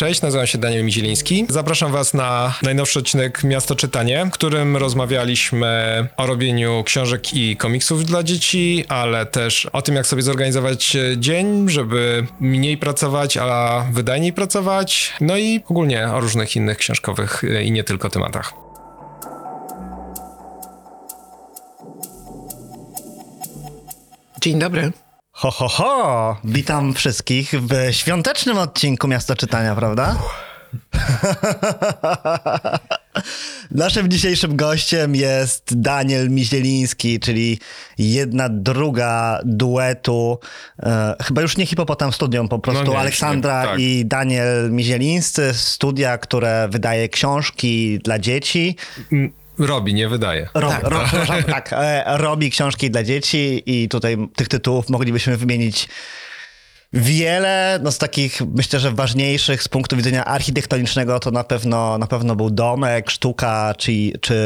[0.00, 1.46] Cześć, nazywam się Daniel Mizieliński.
[1.48, 8.04] Zapraszam Was na najnowszy odcinek Miasto Czytanie, w którym rozmawialiśmy o robieniu książek i komiksów
[8.04, 14.32] dla dzieci, ale też o tym, jak sobie zorganizować dzień, żeby mniej pracować, a wydajniej
[14.32, 18.52] pracować, no i ogólnie o różnych innych książkowych i nie tylko tematach.
[24.40, 24.92] Dzień dobry.
[25.40, 26.36] Ho, ho, ho!
[26.44, 30.16] Witam wszystkich w świątecznym odcinku Miasto Czytania, prawda?
[33.70, 37.58] Naszym dzisiejszym gościem jest Daniel Mizieliński, czyli
[37.98, 40.38] jedna druga duetu,
[40.82, 43.80] e, chyba już nie Hipopotam Studium, po prostu No nie, Aleksandra nie, tak.
[43.80, 48.76] i Daniel Mizielińscy, studia, które wydaje książki dla dzieci.
[49.60, 50.48] Robi, nie wydaje.
[50.54, 50.82] Ro, Tak.
[50.82, 51.00] ro,
[51.46, 55.88] tak, e, robi książki dla dzieci i tutaj tych tytułów moglibyśmy wymienić
[56.92, 57.80] wiele.
[57.82, 62.36] No z takich, myślę, że ważniejszych z punktu widzenia architektonicznego to na pewno, na pewno
[62.36, 64.36] był domek, sztuka czy, czy,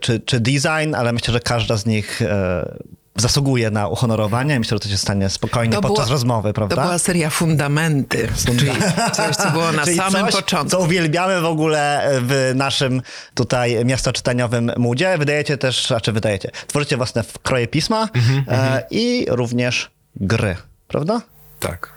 [0.00, 2.76] czy, czy design, ale myślę, że każda z nich e,
[3.16, 4.58] zasługuje na uhonorowanie.
[4.58, 6.82] Myślę, że to się stanie spokojnie To podczas była- rozmowy, To prawda?
[6.82, 8.70] była seria Fundamenty, czyli
[9.16, 10.70] coś, co było na Czyli samym coś, początku.
[10.70, 13.02] Co uwielbiamy w ogóle w naszym
[13.34, 15.18] tutaj miastoczytaniowym moodzie.
[15.18, 20.56] Wydajecie też, a czy wydajecie, tworzycie własne kroje pisma Mhm, e, i również gry,
[20.88, 21.20] prawda?
[21.60, 21.92] Tak.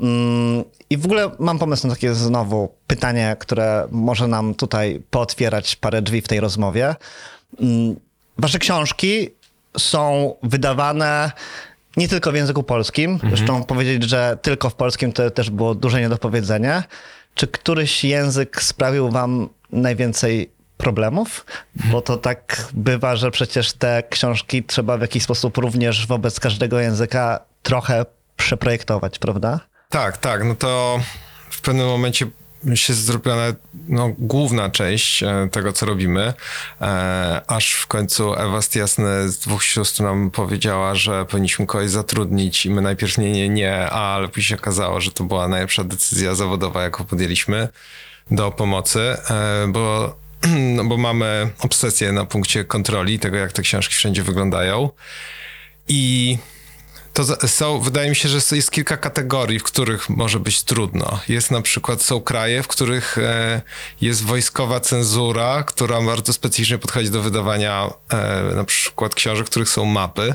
[0.00, 5.76] Mm, I w ogóle mam pomysł na takie znowu pytanie, które może nam tutaj pootwierać
[5.76, 6.94] parę drzwi w tej rozmowie.
[7.60, 7.96] Mm,
[8.38, 9.30] Wasze książki
[9.78, 11.32] są wydawane
[11.96, 13.20] nie tylko w języku polskim.
[13.28, 16.82] Zresztą powiedzieć, że tylko w polskim to też było duże niedopowiedzenie.
[17.34, 21.46] Czy któryś język sprawił wam najwięcej problemów?
[21.74, 26.80] Bo to tak bywa, że przecież te książki trzeba w jakiś sposób również wobec każdego
[26.80, 29.60] języka trochę przeprojektować, prawda?
[29.88, 31.00] Tak, tak, no to
[31.50, 32.26] w pewnym momencie
[32.74, 33.56] się zrobiła nawet,
[33.88, 36.32] no, główna część e, tego, co robimy,
[36.80, 42.66] e, aż w końcu Ewa Stiasny z dwóch sióstr nam powiedziała, że powinniśmy kogoś zatrudnić
[42.66, 46.34] i my najpierw nie, nie, nie, ale później się okazało, że to była najlepsza decyzja
[46.34, 47.68] zawodowa, jaką podjęliśmy
[48.30, 50.16] do pomocy, e, bo,
[50.76, 54.90] no, bo mamy obsesję na punkcie kontroli tego, jak te książki wszędzie wyglądają.
[55.88, 56.38] I
[57.14, 61.20] to są, wydaje mi się, że jest kilka kategorii, w których może być trudno.
[61.28, 63.62] Jest na przykład, są kraje, w których e,
[64.00, 69.68] jest wojskowa cenzura, która bardzo specyficznie podchodzi do wydawania e, na przykład książek, w których
[69.68, 70.34] są mapy.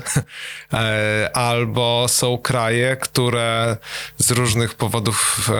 [0.72, 3.76] E, albo są kraje, które
[4.18, 5.50] z różnych powodów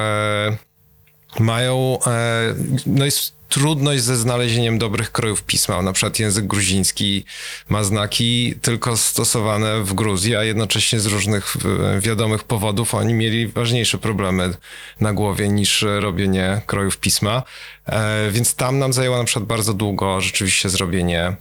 [1.38, 2.54] mają, e,
[2.86, 5.82] no jest trudność ze znalezieniem dobrych krojów pisma.
[5.82, 7.24] Na przykład język gruziński
[7.68, 11.56] ma znaki tylko stosowane w Gruzji, a jednocześnie z różnych
[11.96, 14.54] e, wiadomych powodów oni mieli ważniejsze problemy
[15.00, 17.42] na głowie niż robienie krojów pisma.
[17.86, 21.36] E, Więc tam nam zajęło na przykład bardzo długo rzeczywiście zrobienie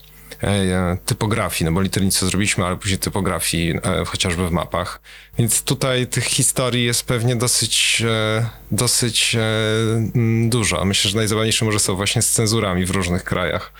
[1.05, 5.01] typografii, no bo liternictwo zrobiliśmy, ale później typografii e, chociażby w mapach.
[5.37, 9.41] Więc tutaj tych historii jest pewnie dosyć, e, dosyć e,
[10.49, 10.85] dużo.
[10.85, 13.73] Myślę, że najzabawniejsze może są właśnie z cenzurami w różnych krajach.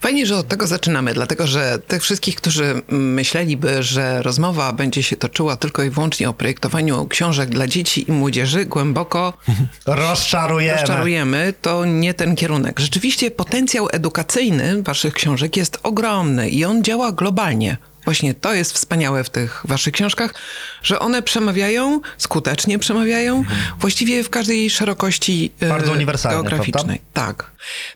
[0.00, 5.16] Fajnie, że od tego zaczynamy, dlatego że tych wszystkich, którzy myśleliby, że rozmowa będzie się
[5.16, 9.32] toczyła tylko i wyłącznie o projektowaniu książek dla dzieci i młodzieży, głęboko
[9.86, 10.78] Rozczarujemy.
[10.80, 12.80] rozczarujemy, to nie ten kierunek.
[12.80, 17.76] Rzeczywiście potencjał edukacyjny waszych książek jest ogromny i on działa globalnie.
[18.08, 20.34] Właśnie to jest wspaniałe w tych waszych książkach,
[20.82, 23.44] że one przemawiają, skutecznie przemawiają,
[23.78, 27.00] właściwie w każdej szerokości e, Bardzo uniwersalnie, geograficznej.
[27.12, 27.50] Tak.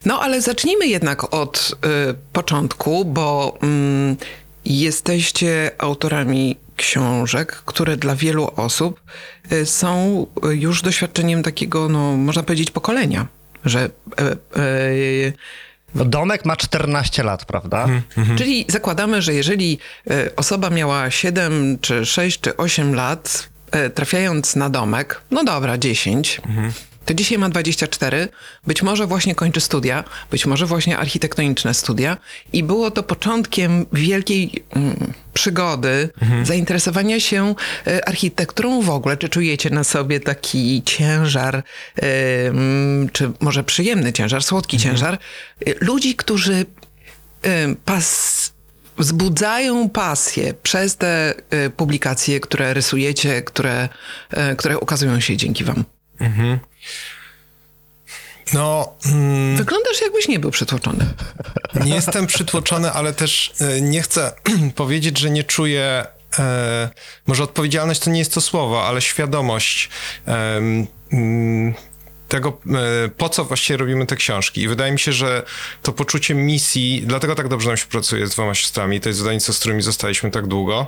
[0.04, 1.74] No ale zacznijmy jednak od
[2.10, 4.16] y, początku, bo mm,
[4.64, 9.00] jesteście autorami książek, które dla wielu osób
[9.52, 13.26] y, są y, już doświadczeniem takiego, no można powiedzieć, pokolenia.
[13.64, 13.90] Że e,
[15.94, 17.86] No, Domek ma 14 lat, prawda?
[18.38, 19.78] Czyli zakładamy, że jeżeli
[20.10, 25.78] e, osoba miała 7 czy 6 czy 8 lat, e, trafiając na domek, no dobra,
[25.78, 26.40] 10,
[27.04, 28.28] to dzisiaj ma 24,
[28.66, 32.16] być może właśnie kończy studia, być może właśnie architektoniczne studia.
[32.52, 36.08] I było to początkiem wielkiej mm, przygody,
[36.42, 37.54] zainteresowania się
[37.86, 39.16] e, architekturą w ogóle.
[39.16, 41.62] Czy czujecie na sobie taki ciężar,
[41.96, 45.18] mm, czy może przyjemny ciężar, słodki ciężar,
[45.66, 46.66] e, ludzi, którzy
[47.46, 48.52] y, pas,
[48.98, 51.34] wzbudzają pasję przez te
[51.66, 53.88] y, publikacje, które rysujecie, które,
[54.52, 55.84] y, które ukazują się dzięki wam.
[58.52, 61.06] No, mm, Wyglądasz jakbyś nie był przytłoczony.
[61.84, 64.32] nie jestem przytłoczony, ale też e, nie chcę
[64.74, 66.06] powiedzieć, że nie czuję.
[66.38, 66.90] E,
[67.26, 69.88] może odpowiedzialność to nie jest to słowo, ale świadomość
[70.26, 71.74] em, mm,
[72.28, 72.60] tego,
[73.04, 74.60] e, po co właściwie robimy te książki.
[74.62, 75.42] I wydaje mi się, że
[75.82, 79.52] to poczucie misji, dlatego tak dobrze nam się pracuje z dwoma siostrami, to jest wydawnictwo,
[79.52, 80.86] z którymi zostaliśmy tak długo,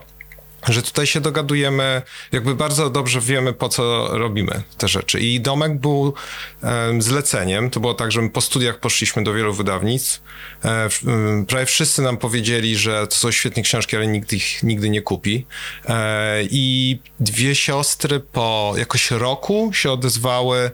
[0.68, 2.02] że tutaj się dogadujemy,
[2.32, 5.20] jakby bardzo dobrze wiemy, po co robimy te rzeczy.
[5.20, 6.14] I Domek był
[6.62, 7.70] em, zleceniem.
[7.70, 10.22] To było tak, że my po studiach poszliśmy do wielu wydawnictw.
[10.64, 10.88] E,
[11.48, 15.46] prawie wszyscy nam powiedzieli, że to są świetne książki, ale nikt ich nigdy nie kupi.
[15.88, 20.70] E, I dwie siostry po jakoś roku się odezwały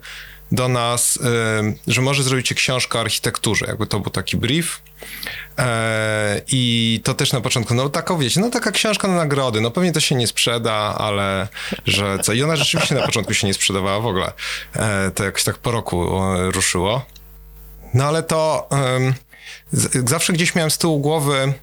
[0.52, 1.18] do nas,
[1.58, 3.66] em, że może zrobicie książkę o architekturze.
[3.66, 4.82] Jakby to był taki brief.
[5.58, 9.70] E, I to też na początku, no taką wiecie, no taka książka na nagrody, no
[9.70, 11.48] pewnie to się nie sprzeda, ale
[11.86, 12.32] że co.
[12.32, 14.32] I ona rzeczywiście na początku się nie sprzedawała w ogóle.
[14.76, 17.04] E, to jakoś tak po roku e, ruszyło.
[17.94, 18.68] No ale to
[20.06, 21.54] zawsze gdzieś miałem z tyłu głowy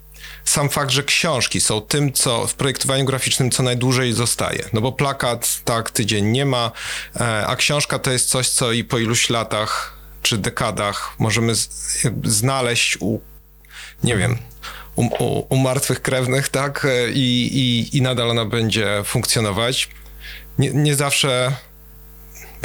[0.50, 4.70] sam fakt, że książki są tym, co w projektowaniu graficznym co najdłużej zostaje.
[4.74, 6.72] No bo plakat tak tydzień nie ma,
[7.16, 11.54] e, a książka to jest coś, co i po iluś latach czy dekadach możemy
[12.24, 13.20] znaleźć u,
[14.04, 14.38] nie wiem,
[14.96, 16.86] u, u, u martwych krewnych, tak?
[16.86, 19.90] E, I, i, I nadal ona będzie funkcjonować.
[20.60, 21.52] Nie, nie zawsze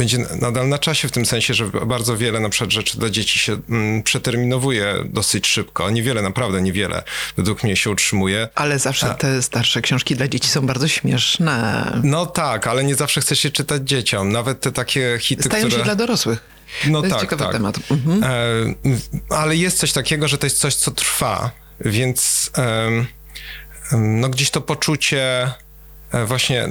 [0.03, 3.39] będzie nadal na czasie, w tym sensie, że bardzo wiele na przykład rzeczy dla dzieci
[3.39, 5.91] się mm, przeterminowuje dosyć szybko.
[5.91, 7.03] Niewiele, naprawdę niewiele
[7.37, 8.49] według mnie się utrzymuje.
[8.55, 11.87] Ale zawsze te starsze książki dla dzieci są bardzo śmieszne.
[12.05, 14.33] No tak, ale nie zawsze chce się czytać dzieciom.
[14.33, 15.79] Nawet te takie hity, Stają które...
[15.79, 16.45] się dla dorosłych.
[16.87, 17.53] No to jest tak, ciekawy tak.
[17.53, 17.79] temat.
[17.91, 18.25] Mhm.
[18.25, 21.51] E, ale jest coś takiego, że to jest coś, co trwa,
[21.81, 23.07] więc em,
[23.93, 25.53] no gdzieś to poczucie e,
[26.27, 26.69] właśnie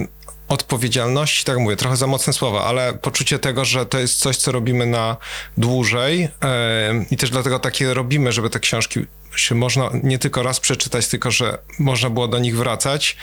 [0.48, 4.52] odpowiedzialności, tak mówię, trochę za mocne słowa, ale poczucie tego, że to jest coś, co
[4.52, 5.18] robimy na
[5.58, 9.00] dłużej em, i też dlatego takie robimy, żeby te książki
[9.36, 13.18] się można nie tylko raz przeczytać, tylko że można było do nich wracać.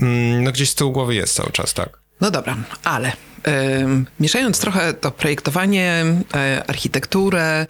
[0.00, 1.98] Mm, No gdzieś z tyłu głowy jest cały czas, tak.
[2.20, 3.12] No dobra, ale
[4.20, 6.04] mieszając trochę to projektowanie,
[6.58, 7.66] y, architekturę,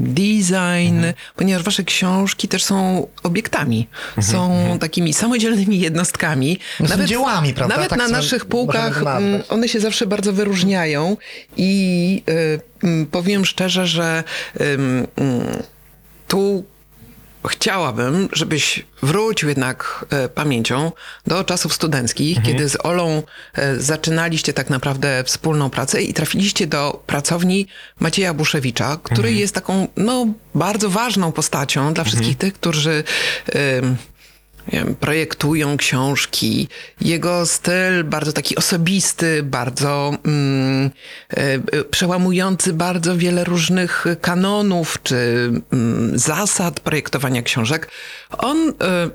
[0.00, 1.14] design, Mhm.
[1.36, 3.86] ponieważ wasze książki też są obiektami,
[4.20, 6.58] są takimi samodzielnymi jednostkami.
[6.80, 7.74] No są dziełami, prawda?
[7.76, 11.16] Nawet Tak na naszych półkach mm, one się zawsze bardzo wyróżniają
[11.56, 14.24] i y, mm, powiem szczerze, że
[14.58, 15.06] mm,
[16.28, 16.64] tu
[17.48, 20.92] chciałabym, żebyś wrócił jednak e, pamięcią
[21.26, 23.22] do czasów studenckich, kiedy z Olą
[23.54, 27.66] e, zaczynaliście tak naprawdę wspólną pracę i trafiliście do pracowni
[28.00, 33.04] Macieja Buszewicza, który jest taką no, bardzo ważną postacią dla wszystkich tych, którzy
[33.54, 34.17] nie
[34.72, 36.68] wiem, projektują książki.
[37.00, 40.90] Jego styl bardzo taki osobisty, bardzo mm,
[41.30, 45.16] e, przełamujący bardzo wiele różnych kanonów czy
[45.72, 47.90] mm, zasad projektowania książek.
[48.38, 49.10] On e,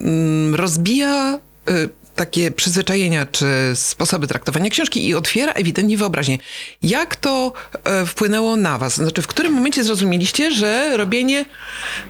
[0.00, 1.38] mm, rozbija
[1.68, 1.88] e,
[2.18, 6.38] takie przyzwyczajenia czy sposoby traktowania książki i otwiera ewidentnie wyobraźnię.
[6.82, 7.52] Jak to
[7.84, 8.94] e, wpłynęło na was?
[8.94, 11.44] Znaczy, w którym momencie zrozumieliście, że robienie...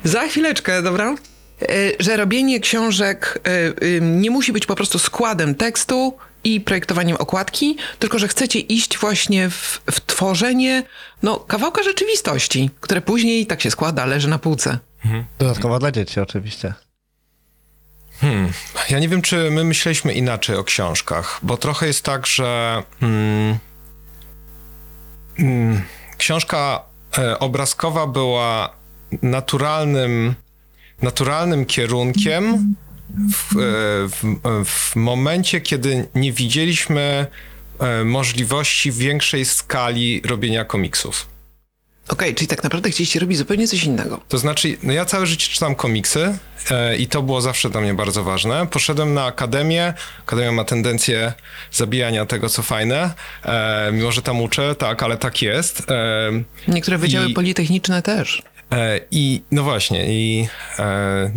[0.05, 1.15] Za chwileczkę, dobra?
[1.62, 1.66] E,
[1.99, 7.76] Że robienie książek e, y, nie musi być po prostu składem tekstu i projektowaniem okładki,
[7.99, 10.82] tylko że chcecie iść właśnie w, w tworzenie
[11.22, 14.78] no, kawałka rzeczywistości, które później tak się składa, leży na półce.
[15.38, 16.75] Dodatkowo dla dzieci oczywiście.
[18.90, 23.58] Ja nie wiem, czy my myśleliśmy inaczej o książkach, bo trochę jest tak, że mm,
[25.38, 25.82] mm,
[26.19, 26.84] książka
[27.18, 28.71] e, obrazkowa była
[29.23, 30.35] naturalnym,
[31.02, 32.75] naturalnym kierunkiem
[33.33, 33.59] w, e,
[34.09, 37.26] w, w momencie, kiedy nie widzieliśmy
[37.81, 41.26] e, możliwości większej skali robienia komiksów.
[42.09, 44.21] Okej, czyli tak naprawdę chcieliście robić zupełnie coś innego.
[44.28, 46.38] To znaczy, no ja całe życie czytam komiksy
[46.71, 48.67] e, i to było zawsze dla mnie bardzo ważne.
[48.67, 49.95] Poszedłem na akademię.
[50.23, 51.33] Akademia ma tendencję
[51.73, 53.11] zabijania tego, co fajne.
[53.45, 55.90] E, mimo, że tam uczę, tak, ale tak jest.
[55.90, 56.31] E,
[56.69, 58.43] Niektóre wydziały I- politechniczne też.
[58.72, 60.48] E, I no właśnie, i
[60.78, 61.30] e,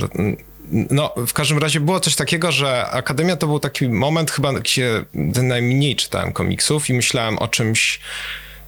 [0.72, 5.06] no, w każdym razie było coś takiego, że Akademia to był taki moment chyba, gdzie
[5.44, 8.00] najmniej czytałem komiksów i myślałem o czymś,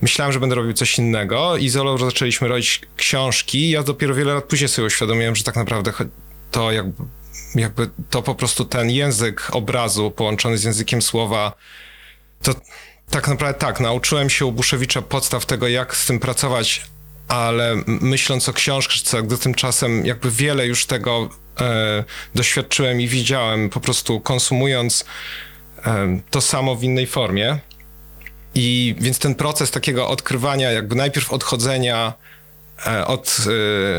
[0.01, 3.69] myślałem, że będę robił coś innego i z Olą zaczęliśmy robić książki.
[3.69, 5.91] Ja dopiero wiele lat później sobie uświadomiłem, że tak naprawdę
[6.51, 7.03] to jakby,
[7.55, 11.53] jakby to po prostu ten język obrazu połączony z językiem słowa
[12.41, 12.53] to
[13.09, 16.85] tak naprawdę tak, nauczyłem się u Buszewicza podstaw tego, jak z tym pracować,
[17.33, 22.03] ale myśląc o książce, gdy tymczasem jakby wiele już tego e,
[22.35, 25.05] doświadczyłem i widziałem, po prostu konsumując
[25.85, 27.59] e, to samo w innej formie.
[28.55, 32.13] I więc ten proces takiego odkrywania, jakby najpierw odchodzenia
[32.87, 33.37] e, od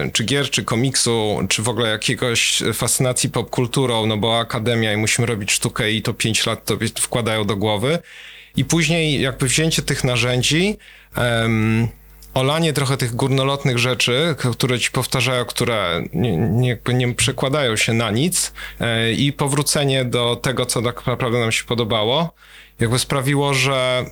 [0.07, 4.97] e, czy gier, czy komiksu, czy w ogóle jakiegoś fascynacji popkulturą, no bo akademia i
[4.97, 7.99] musimy robić sztukę i to pięć lat tobie wkładają do głowy.
[8.57, 10.79] i później jakby wzięcie tych narzędzi,
[11.14, 11.88] em,
[12.35, 18.11] olanie trochę tych górnolotnych rzeczy, które ci powtarzają, które nie, nie, nie przekładają się na
[18.11, 22.35] nic e, i powrócenie do tego, co tak naprawdę nam się podobało,
[22.81, 24.05] jakby sprawiło, że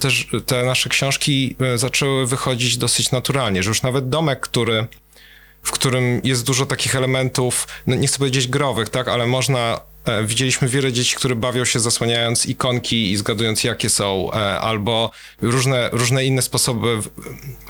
[0.00, 4.86] też te nasze książki e, zaczęły wychodzić dosyć naturalnie, że już nawet domek, który
[5.62, 9.80] w którym jest dużo takich elementów, no nie chcę powiedzieć growych, tak, ale można.
[10.04, 15.10] E, widzieliśmy wiele dzieci, które bawią się zasłaniając ikonki i zgadując, jakie są, e, albo
[15.42, 16.98] różne, różne inne sposoby,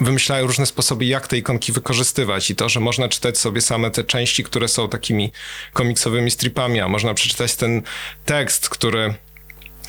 [0.01, 2.51] wymyślają różne sposoby, jak te ikonki wykorzystywać.
[2.51, 5.33] I to, że można czytać sobie same te części, które są takimi
[5.73, 7.83] komiksowymi stripami, a można przeczytać ten
[8.25, 9.15] tekst, który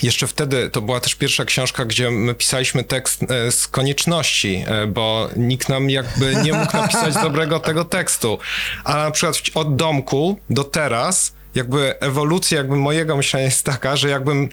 [0.04, 5.30] jeszcze wtedy to była też pierwsza książka, gdzie my pisaliśmy tekst e, z konieczności, bo
[5.36, 8.40] nikt nam jakby nie mógł napisać dobrego tego tekstu.
[8.84, 14.10] A na przykład od domku do teraz, jakby ewolucja jakby mojego myślenia jest taka, że
[14.10, 14.50] jakbym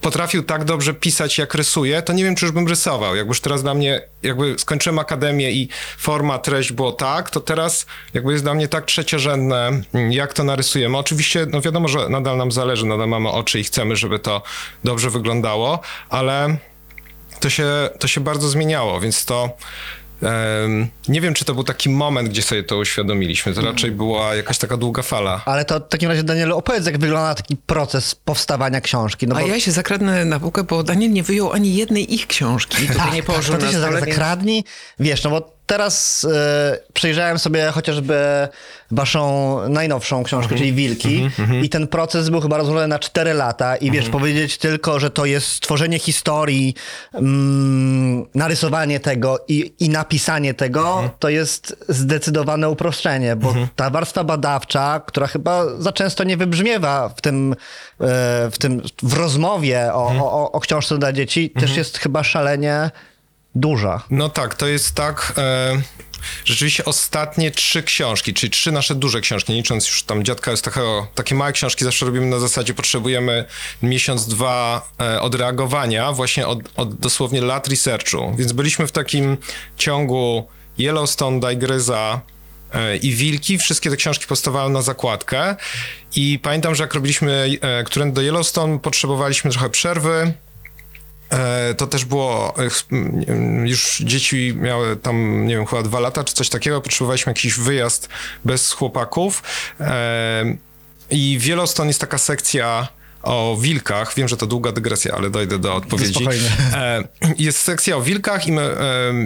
[0.00, 3.16] potrafił tak dobrze pisać, jak rysuję, to nie wiem, czy już bym rysował.
[3.16, 7.86] Jakby już teraz dla mnie, jakby skończyłem akademię i forma, treść było tak, to teraz
[8.14, 9.70] jakby jest dla mnie tak trzeciorzędne,
[10.10, 10.98] jak to narysujemy.
[10.98, 14.42] Oczywiście, no wiadomo, że nadal nam zależy, nadal mamy oczy i chcemy, żeby to
[14.84, 16.56] dobrze wyglądało, ale
[17.40, 17.66] to się,
[17.98, 19.56] to się bardzo zmieniało, więc to
[21.08, 23.54] nie wiem, czy to był taki moment, gdzie sobie to uświadomiliśmy.
[23.54, 25.42] To raczej była jakaś taka długa fala.
[25.44, 29.26] Ale to w takim razie, Danielu, opowiedz, jak wygląda taki proces powstawania książki.
[29.26, 29.46] No A bo...
[29.46, 32.88] ja się zakradnę na półkę, bo Daniel nie wyjął ani jednej ich książki.
[32.88, 34.64] Tutaj nie położył Tak, to ty na się stole, tak zakradnij.
[35.00, 38.16] Wiesz, no bo teraz e, przejrzałem sobie chociażby
[38.90, 40.58] waszą najnowszą książkę, Mhm.
[40.58, 41.30] czyli Wilki
[41.62, 43.92] i ten proces był chyba rozłożony na 4 lata i Mhm.
[44.04, 46.74] wiesz, powiedzieć tylko, że to jest stworzenie historii,
[47.14, 51.08] mm, narysowanie tego i, i napisanie tego, Mhm.
[51.18, 57.20] to jest zdecydowane uproszczenie, bo ta warstwa badawcza, która chyba za często nie wybrzmiewa w
[57.20, 57.56] tym, e,
[58.50, 60.20] w tym w rozmowie Mhm.
[60.22, 62.90] o, o, o książce dla dzieci, też jest chyba szalenie
[63.56, 64.02] duża.
[64.10, 65.32] No tak, to jest tak.
[65.38, 65.82] E,
[66.44, 71.06] rzeczywiście ostatnie trzy książki, czyli trzy nasze duże książki, licząc już tam dziadka jest takiego,
[71.14, 73.44] takie małe książki zawsze robimy na zasadzie potrzebujemy
[73.82, 78.34] miesiąc, dwa e, odreagowania, właśnie od, od dosłownie lat researchu.
[78.38, 79.36] Więc byliśmy w takim
[79.76, 80.48] ciągu
[80.78, 82.20] Yellowstone, Dygryza,
[82.72, 83.58] e, i Wilki.
[83.58, 85.56] Wszystkie te książki powstawały na zakładkę.
[86.16, 90.32] I pamiętam, że jak robiliśmy e, którędy do Yellowstone, potrzebowaliśmy trochę przerwy.
[91.30, 96.34] E, To też było, e, już dzieci miały tam, nie wiem, chyba dwa lata czy
[96.34, 98.08] coś takiego, potrzebowaliśmy jakiś wyjazd
[98.44, 99.42] bez chłopaków.
[99.80, 100.44] E,
[101.10, 102.88] I w Yellowstone jest taka sekcja
[103.22, 104.14] o wilkach.
[104.14, 106.14] Wiem, że to długa dygresja, ale dojdę do odpowiedzi.
[106.14, 106.50] Spokojnie.
[107.38, 108.76] Jest sekcja o wilkach i my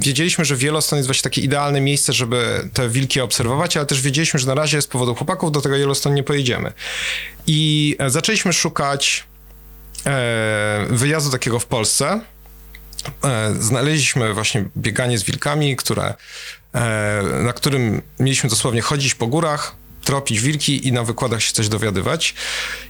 [0.03, 4.41] wiedzieliśmy, że Yellowstone jest właśnie takie idealne miejsce, żeby te wilki obserwować, ale też wiedzieliśmy,
[4.41, 6.73] że na razie z powodu chłopaków do tego Yellowstone nie pojedziemy.
[7.47, 9.25] I zaczęliśmy szukać
[10.91, 12.21] wyjazdu takiego w Polsce.
[13.25, 16.15] E, znaleźliśmy właśnie bieganie z wilkami, które,
[16.75, 21.69] e, na którym mieliśmy dosłownie chodzić po górach, tropić wilki i na wykładach się coś
[21.69, 22.35] dowiadywać.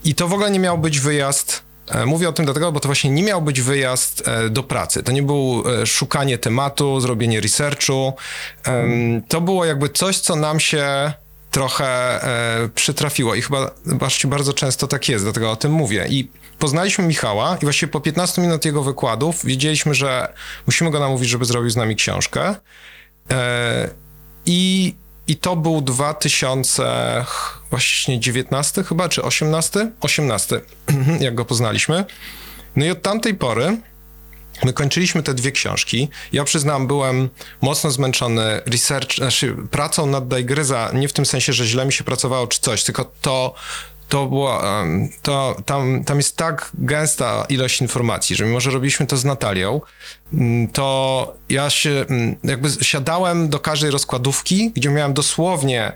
[0.04, 1.62] I to w ogóle nie miał być wyjazd.
[1.88, 5.02] e, Mówię o tym dlatego, bo to właśnie nie miał być wyjazd e, do pracy.
[5.02, 8.12] To nie był e, szukanie tematu, zrobienie researchu.
[9.28, 11.12] To było jakby coś, co nam się
[11.50, 11.86] trochę
[12.64, 16.06] e, przytrafiło i chyba zobaczcie, bardzo często tak jest, dlatego o tym mówię.
[16.08, 20.32] I poznaliśmy Michała i właściwie po 15 minut jego wykładów wiedzieliśmy, że
[20.66, 22.54] musimy go namówić, żeby zrobił z nami książkę.
[23.30, 23.90] E,
[24.46, 24.94] I,
[25.26, 26.84] I to był 2000
[27.26, 29.90] ch- właśnie 19 chyba, czy 18?
[30.00, 30.60] 18,
[31.20, 32.04] jak go poznaliśmy.
[32.76, 33.76] No i od tamtej pory
[34.64, 36.08] My kończyliśmy te dwie książki.
[36.32, 37.28] Ja przyznam, byłem
[37.60, 42.04] mocno zmęczony research, znaczy pracą nad Dygryza, nie w tym sensie, że źle mi się
[42.04, 43.54] pracowało czy coś, tylko to,
[44.08, 44.62] to było,
[45.22, 49.80] to tam, tam jest tak gęsta ilość informacji, że mimo, że robiliśmy to z Natalią,
[50.32, 55.92] mm, to ja się mm, jakby siadałem do każdej rozkładówki, gdzie miałem dosłownie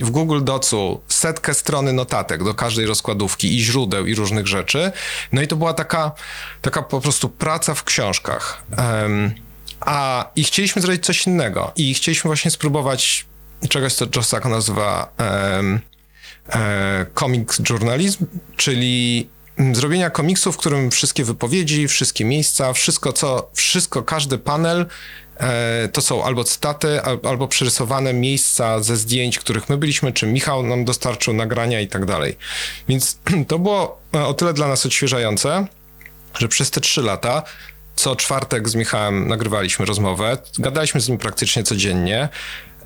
[0.00, 4.92] w Google Docu setkę strony notatek do każdej rozkładówki i źródeł i różnych rzeczy.
[5.32, 6.12] No i to była taka,
[6.60, 8.62] taka po prostu praca w książkach.
[8.76, 9.34] Em,
[9.80, 13.26] a i chcieliśmy zrobić coś innego i chcieliśmy właśnie spróbować
[13.68, 15.80] czegoś, co Joe Sacco nazywa em,
[16.48, 18.26] e, comics journalism,
[18.56, 24.86] czyli mm, zrobienia komiksu, w którym wszystkie wypowiedzi, wszystkie miejsca, wszystko co, wszystko, każdy panel
[25.92, 30.62] to są albo cytaty, al, albo przerysowane miejsca ze zdjęć, których my byliśmy, czy Michał
[30.62, 32.36] nam dostarczył nagrania i tak dalej.
[32.88, 33.18] Więc
[33.48, 35.66] to było e, o tyle dla nas odświeżające,
[36.38, 37.42] że przez te trzy lata
[37.96, 40.38] co czwartek z Michałem nagrywaliśmy rozmowę.
[40.58, 42.28] Gadaliśmy z nim praktycznie codziennie.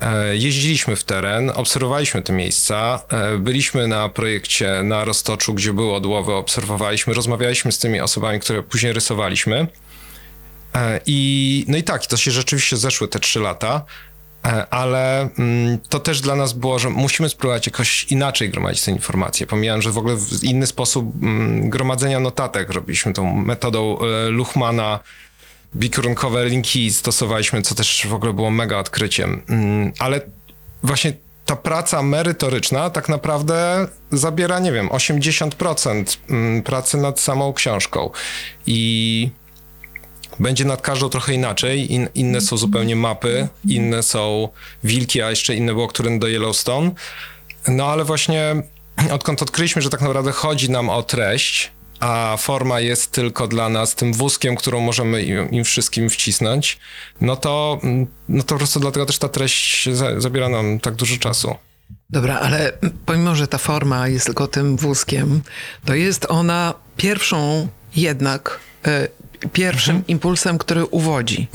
[0.01, 5.93] E, Jeździliśmy w teren, obserwowaliśmy te miejsca, e, byliśmy na projekcie na Roztoczu, gdzie były
[5.93, 9.67] odłowy, obserwowaliśmy, rozmawialiśmy z tymi osobami, które później rysowaliśmy.
[10.77, 13.85] E, I no i tak, to się rzeczywiście zeszły te trzy lata,
[14.45, 18.91] e, ale mm, to też dla nas było, że musimy spróbować jakoś inaczej gromadzić te
[18.91, 19.47] informacje.
[19.47, 24.99] Pomijałem, że w ogóle w inny sposób mm, gromadzenia notatek robiliśmy tą metodą e, Luchmana,
[25.75, 29.41] bikierunkowe linki stosowaliśmy, co też w ogóle było mega odkryciem.
[29.49, 30.21] Mm, Ale
[30.83, 31.13] właśnie
[31.45, 38.11] ta praca merytoryczna tak naprawdę zabiera, nie wiem, 80% mm, pracy nad samą książką.
[38.65, 39.29] I
[40.39, 41.93] będzie nad każdą trochę inaczej.
[41.93, 44.49] In, inne są zupełnie mapy, inne są
[44.83, 46.91] wilki, a jeszcze inne było, które do Yellowstone.
[47.67, 48.55] No ale właśnie
[49.11, 53.95] odkąd odkryliśmy, że tak naprawdę chodzi nam o treść, a forma jest tylko dla nas
[53.95, 56.79] tym wózkiem, którą możemy im, im wszystkim wcisnąć,
[57.21, 57.79] no to,
[58.29, 61.55] no to po prostu dlatego też ta treść za, zabiera nam tak dużo czasu.
[62.09, 62.71] Dobra, ale
[63.05, 65.41] pomimo, że ta forma jest tylko tym wózkiem,
[65.85, 69.07] to jest ona pierwszą jednak, e,
[69.53, 70.07] pierwszym Mhm.
[70.07, 71.47] impulsem, który uwodzi.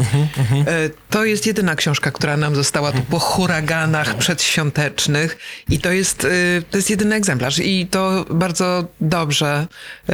[0.67, 6.25] E, to jest jedyna książka, która nam została tu po huraganach przedświątecznych i to jest,
[6.25, 6.29] e,
[6.71, 9.67] to jest jedyny egzemplarz i to bardzo dobrze.
[10.09, 10.13] E,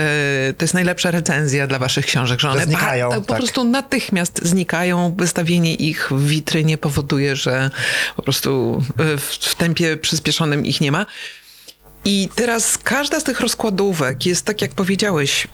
[0.59, 3.37] to jest najlepsza recenzja dla waszych książek, że one znikają, ba- po tak.
[3.39, 5.15] prostu natychmiast znikają.
[5.19, 7.71] Wystawienie ich w witrynie powoduje, że
[8.17, 11.07] po prostu w, w tempie przyspieszonym ich nie ma.
[12.11, 15.49] I teraz każda z tych rozkładówek jest, tak jak powiedziałeś, y,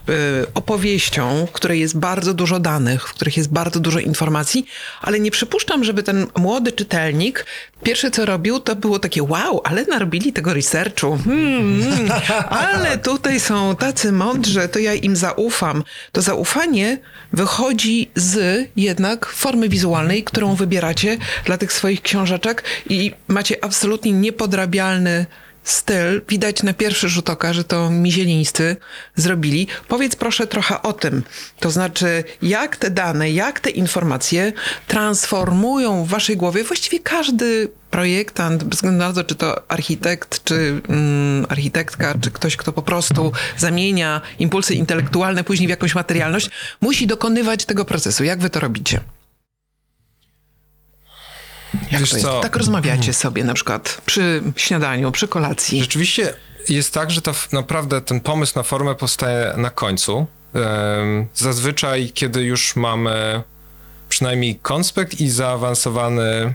[0.53, 4.65] opowieścią, w której jest bardzo dużo danych, w których jest bardzo dużo informacji,
[5.01, 7.45] ale nie przypuszczam, żeby ten młody czytelnik
[7.83, 11.17] pierwsze co robił, to było takie wow, ale narobili tego researchu.
[11.25, 12.11] Hmm, hmm,
[12.49, 15.83] ale tutaj są tacy mądrzy, to ja im zaufam.
[16.11, 16.97] To zaufanie
[17.33, 25.25] wychodzi z jednak formy wizualnej, którą wybieracie dla tych swoich książeczek i macie absolutnie niepodrabialny
[25.65, 26.21] styl.
[26.29, 28.77] Widać na pierwszy rzut oka, że to mizielińscy
[29.15, 29.67] zrobili.
[29.87, 31.23] Powiedz proszę trochę o tym.
[31.59, 34.53] To znaczy, jak te dane, jak te informacje
[34.87, 40.81] transformują w waszej głowie właściwie każdy projektant, bez względu na to, czy to architekt, czy
[40.89, 46.49] mm, architektka, czy ktoś, kto po prostu zamienia impulsy intelektualne później w jakąś materialność,
[46.81, 48.23] musi dokonywać tego procesu.
[48.23, 48.99] Jak wy to robicie?
[51.91, 52.27] Jak Wiesz to jest?
[52.27, 52.39] co?
[52.39, 55.81] Tak rozmawiacie sobie na przykład przy śniadaniu, przy kolacji.
[55.81, 56.33] Rzeczywiście
[56.69, 60.27] jest tak, że to naprawdę ten pomysł na formę powstaje na końcu.
[61.35, 63.43] Zazwyczaj, kiedy już mamy
[64.09, 66.53] przynajmniej konspekt i zaawansowany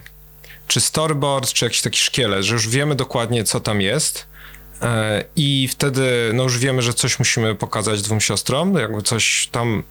[0.66, 4.26] czy storyboard, czy jakiś taki szkielet, że już wiemy dokładnie, co tam jest.
[4.82, 9.82] E, I wtedy no już wiemy, że coś musimy pokazać dwóm siostrom, jakby coś tam,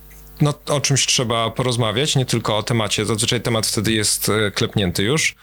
[0.41, 3.05] no o czymś trzeba porozmawiać, nie tylko o temacie.
[3.05, 5.35] Zazwyczaj temat wtedy jest e, klepnięty już.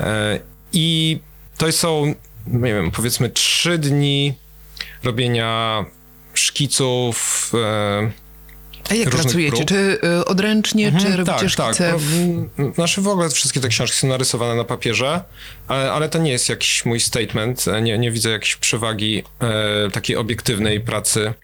[0.00, 0.38] E,
[0.72, 1.18] I
[1.58, 2.14] to są,
[2.46, 4.34] nie wiem, powiedzmy trzy dni
[5.04, 5.84] robienia
[6.34, 7.50] szkiców.
[7.54, 8.10] E,
[8.90, 9.56] A jak pracujecie?
[9.56, 9.68] prób.
[9.68, 11.90] Czy odręcznie, czy robicie tak, szkice?
[11.92, 11.98] tak.
[11.98, 15.20] w- No, Znaczy w ogóle wszystkie te książki są narysowane na papierze,
[15.68, 17.64] ale, ale to nie jest jakiś mój statement.
[17.82, 21.34] Nie, nie widzę jakiejś przewagi e, takiej obiektywnej pracy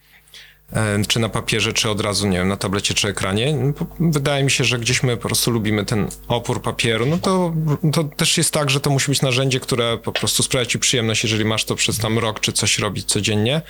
[1.07, 3.55] czy na papierze, czy od razu, nie wiem, na tablecie, czy ekranie.
[3.77, 7.05] Po- Wydaje mi się, że gdzieś my po prostu lubimy ten opór papieru.
[7.05, 7.53] No to,
[7.93, 11.23] to też jest tak, że to musi być narzędzie, które po prostu sprawia ci przyjemność,
[11.23, 13.61] jeżeli masz to przez tam rok, czy coś robić codziennie.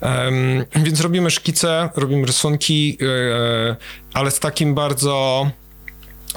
[0.00, 3.76] Em, więc robimy szkice, robimy rysunki, e,
[4.14, 5.50] ale z takim bardzo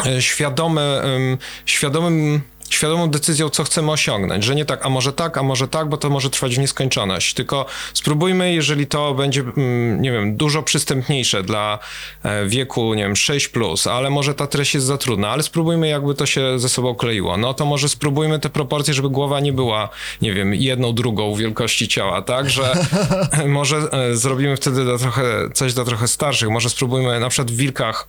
[0.05, 4.43] e, świadome, em, świadomym, świadomą decyzją, co chcemy osiągnąć.
[4.43, 7.33] Że nie tak, a może tak, a może tak, bo to może trwać w nieskończoność.
[7.33, 11.79] Tylko spróbujmy, jeżeli to będzie, mm, nie wiem, dużo przystępniejsze dla
[12.23, 15.87] e, wieku, nie wiem, 6+, plus, ale może ta treść jest za trudna, ale spróbujmy,
[15.87, 17.37] jakby to się ze sobą kleiło.
[17.37, 19.89] No to może spróbujmy te proporcje, żeby głowa nie była,
[20.21, 22.49] nie wiem, jedną drugą wielkości ciała, tak?
[22.49, 22.73] Że
[23.47, 26.49] może e, zrobimy wtedy trochę, coś dla trochę starszych.
[26.49, 28.07] Może spróbujmy na przykład w wilkach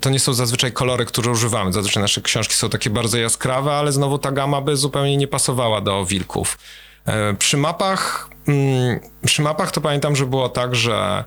[0.00, 1.72] to nie są zazwyczaj kolory, które używamy.
[1.72, 5.80] Zazwyczaj nasze książki są takie bardzo jaskrawe, ale znowu ta gama by zupełnie nie pasowała
[5.80, 6.58] do wilków.
[7.06, 11.24] E, Przy mapach, mm, przy mapach to pamiętam, że było tak, że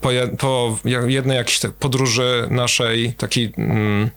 [0.00, 4.10] po, po jednej jakiejś podróży naszej takiej mm,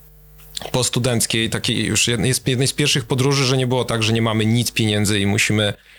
[0.72, 4.22] postudenckiej, takiej już jednej, z- jednej z pierwszych podróży, że nie było tak, że nie
[4.22, 5.97] mamy nic pieniędzy i musimy E,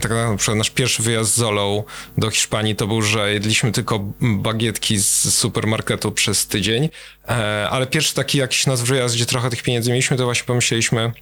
[0.00, 1.84] tak na przykład nasz pierwszy wyjazd z Zolą
[2.18, 6.88] do Hiszpanii to był, że jedliśmy tylko bagietki z supermarketu przez tydzień,
[7.28, 11.12] e, ale pierwszy taki jakiś nasz wyjazd, gdzie trochę tych pieniędzy mieliśmy, to właśnie pomyśleliśmy,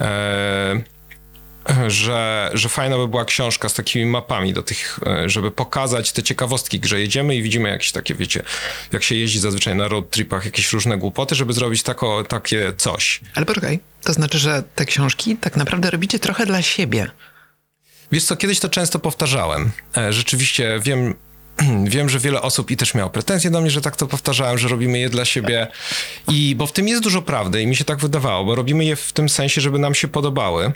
[0.00, 0.82] e,
[1.86, 6.22] że, że fajna by była książka z takimi mapami do tych, e, żeby pokazać te
[6.22, 8.42] ciekawostki, że jedziemy i widzimy jakieś takie, wiecie,
[8.92, 13.20] jak się jeździ zazwyczaj na road tripach, jakieś różne głupoty, żeby zrobić tako, takie coś.
[13.34, 17.10] Ale poczekaj, to znaczy, że te książki tak naprawdę robicie trochę dla siebie.
[18.12, 19.70] Wiesz co, kiedyś to często powtarzałem.
[19.96, 21.14] E, Rzeczywiście wiem,
[21.84, 24.68] wiem, że wiele osób i też miało pretensje do mnie, że tak to powtarzałem, że
[24.68, 25.66] robimy je dla siebie.
[26.28, 28.96] I bo w tym jest dużo prawdy i mi się tak wydawało, bo robimy je
[28.96, 30.72] w tym sensie, żeby nam się podobały.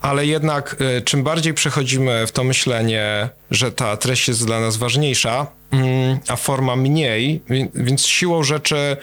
[0.00, 4.76] Ale jednak e, czym bardziej przechodzimy w to myślenie, że ta treść jest dla nas
[4.76, 8.96] ważniejsza, mm, a forma mniej, wi- więc siłą rzeczy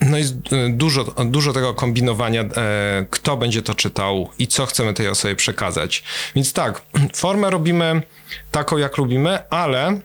[0.00, 0.34] no jest
[0.70, 6.02] dużo, dużo tego kombinowania, e, kto będzie to czytał i co chcemy tej osobie przekazać.
[6.34, 6.82] Więc tak,
[7.14, 8.02] formę robimy
[8.50, 10.00] taką, jak lubimy, ale e,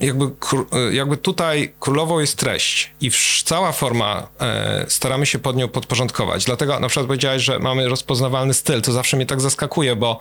[0.00, 0.24] jakby,
[0.72, 3.10] e, jakby tutaj królową jest treść i
[3.44, 4.28] cała forma
[4.88, 6.44] staramy się pod nią podporządkować.
[6.44, 8.82] Dlatego na przykład powiedziałeś, że mamy rozpoznawalny styl.
[8.82, 10.20] To zawsze mnie tak zaskakuje, bo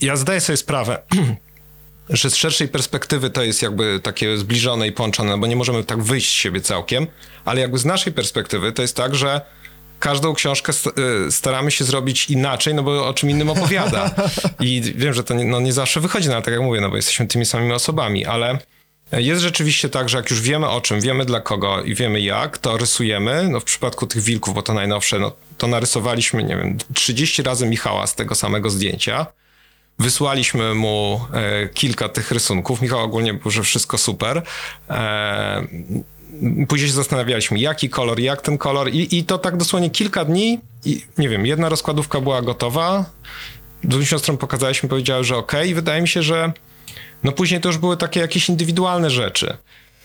[0.00, 1.02] ja zdaję sobie sprawę,
[2.08, 6.02] że z szerszej perspektywy to jest jakby takie zbliżone i połączone, bo nie możemy tak
[6.02, 7.06] wyjść z siebie całkiem,
[7.44, 9.40] ale jakby z naszej perspektywy to jest tak, że
[10.00, 10.72] każdą książkę
[11.28, 14.10] y, staramy się zrobić inaczej, no bo o czym innym opowiada.
[14.60, 16.96] I wiem, że to nie, no nie zawsze wychodzi, no tak jak mówię, no bo
[16.96, 18.58] jesteśmy tymi samymi osobami, ale
[19.12, 22.58] jest rzeczywiście tak, że jak już wiemy o czym, wiemy dla kogo i wiemy jak,
[22.58, 23.48] to rysujemy.
[23.48, 27.66] No w przypadku tych wilków, bo to najnowsze, no to narysowaliśmy, nie wiem, 30 razy
[27.66, 29.26] Michała z tego samego zdjęcia.
[30.02, 32.82] Wysłaliśmy mu e, kilka tych rysunków.
[32.82, 34.42] Michał ogólnie był, że wszystko super.
[34.90, 35.66] E,
[36.68, 40.60] później się zastanawialiśmy, jaki kolor, jak ten kolor i, i to tak dosłownie kilka dni
[40.84, 43.04] i nie wiem, jedna rozkładówka była gotowa.
[43.84, 46.52] Dwóm siostrom pokazaliśmy, powiedziały, że okej i wydaje mi się, że
[47.24, 49.56] no później to już były takie jakieś indywidualne rzeczy.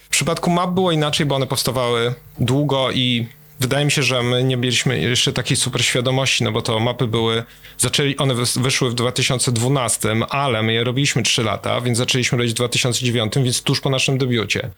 [0.05, 3.27] W przypadku map było inaczej, bo one powstawały długo i
[3.59, 7.07] wydaje mi się, że my nie mieliśmy jeszcze takiej super świadomości, no bo to mapy
[7.07, 7.43] były,
[7.77, 12.53] zaczęli, one wys- wyszły w 2012, ale my je robiliśmy 3 lata, więc zaczęliśmy robić
[12.53, 14.69] w 2009, więc tuż po naszym debiucie.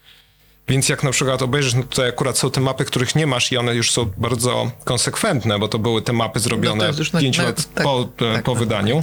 [0.67, 3.57] Więc jak na przykład obejrzysz, no tutaj akurat są te mapy, których nie masz i
[3.57, 7.43] one już są bardzo konsekwentne, bo to były te mapy No zrobione na- 5 na-
[7.43, 9.01] lat tak, po, tak, po na wydaniu.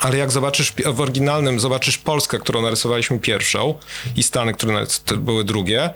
[0.00, 3.74] Ale jak zobaczysz w oryginalnym, zobaczysz Polskę, którą narysowaliśmy pierwszą
[4.16, 4.86] i Stany, które
[5.16, 5.90] były drugie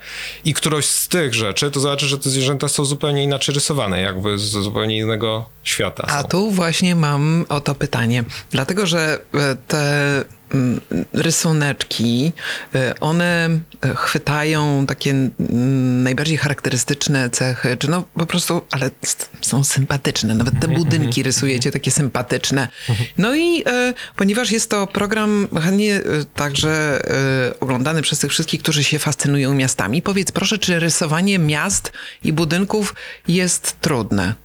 [0.44, 4.38] i któroś z tych rzeczy, to zobaczysz, że te zwierzęta są zupełnie inaczej rysowane, jakby
[4.38, 6.04] z zupełnie innego świata.
[6.08, 6.28] A są.
[6.28, 8.24] tu właśnie mam o to pytanie.
[8.50, 10.24] Dlatego, że e, te
[11.12, 12.32] rysuneczki,
[12.74, 13.48] e, one
[13.82, 18.90] e, chwytają takie mm, najbardziej charakterystyczne cechy, czy no po prostu, ale
[19.40, 20.34] są sympatyczne.
[20.34, 22.68] Nawet te budynki rysujecie takie sympatyczne.
[23.18, 26.00] No i e, ponieważ jest to program chętnie
[26.34, 27.00] także
[27.60, 31.92] oglądany przez tych wszystkich, którzy się fascynują miastami, powiedz proszę, czy rysowanie miast
[32.24, 32.94] i budynków
[33.28, 34.43] jest trudne?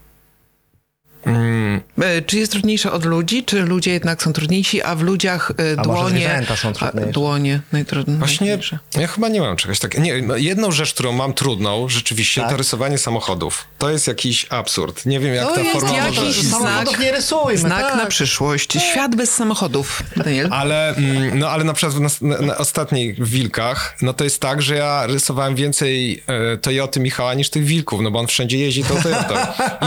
[1.25, 5.79] E, Czy jest trudniejsze od ludzi, czy ludzie jednak są trudniejsi, a w ludziach e,
[5.79, 6.41] A dłonie...
[6.55, 7.11] są a, trudniejsze?
[7.11, 8.19] Dłonie najtrudniejsze.
[8.19, 8.59] Właśnie
[8.97, 10.03] ja chyba nie mam czegoś takiego.
[10.03, 12.49] Nie, no, jedną rzecz, którą mam trudną rzeczywiście, Tak?
[12.49, 13.65] to rysowanie samochodów.
[13.77, 15.05] To jest jakiś absurd.
[15.05, 16.41] Nie wiem, jak To ta jest forma jakiś może...
[16.41, 17.95] znak- nie rysujmy, Znak tak.
[17.97, 18.73] na przyszłość.
[18.91, 20.03] Świat bez samochodów.
[20.15, 20.47] Daniel?
[20.51, 24.61] Ale, mm, no, ale na przykład na, na, na ostatnich wilkach, no to jest tak,
[24.61, 28.83] że ja rysowałem więcej e, Toyoty Michała niż tych wilków, no bo on wszędzie jeździ
[28.83, 29.35] tą Toyotą.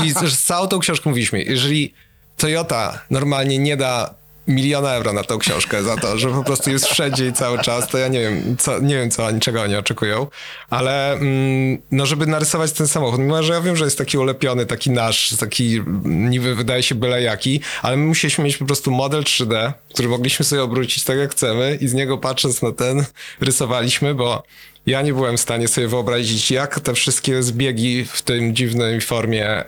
[0.04, 1.94] I z, z całą tą książką mówiliśmy, jeżeli
[2.36, 4.14] Toyota normalnie nie da
[4.48, 7.88] miliona euro na tą książkę za to, że po prostu jest wszędzie i cały czas,
[7.88, 10.26] to ja nie wiem, co, nie wiem co czego oni oczekują,
[10.70, 14.66] ale mm, no żeby narysować ten samochód, mimo że ja wiem, że jest taki ulepiony,
[14.66, 19.22] taki nasz, taki niby wydaje się byle jaki, ale my musieliśmy mieć po prostu model
[19.22, 23.04] 3D, który mogliśmy sobie obrócić tak jak chcemy i z niego patrząc na ten
[23.40, 24.42] rysowaliśmy, bo
[24.86, 29.46] ja nie byłem w stanie sobie wyobrazić, jak te wszystkie zbiegi w tym dziwnej formie
[29.48, 29.64] e,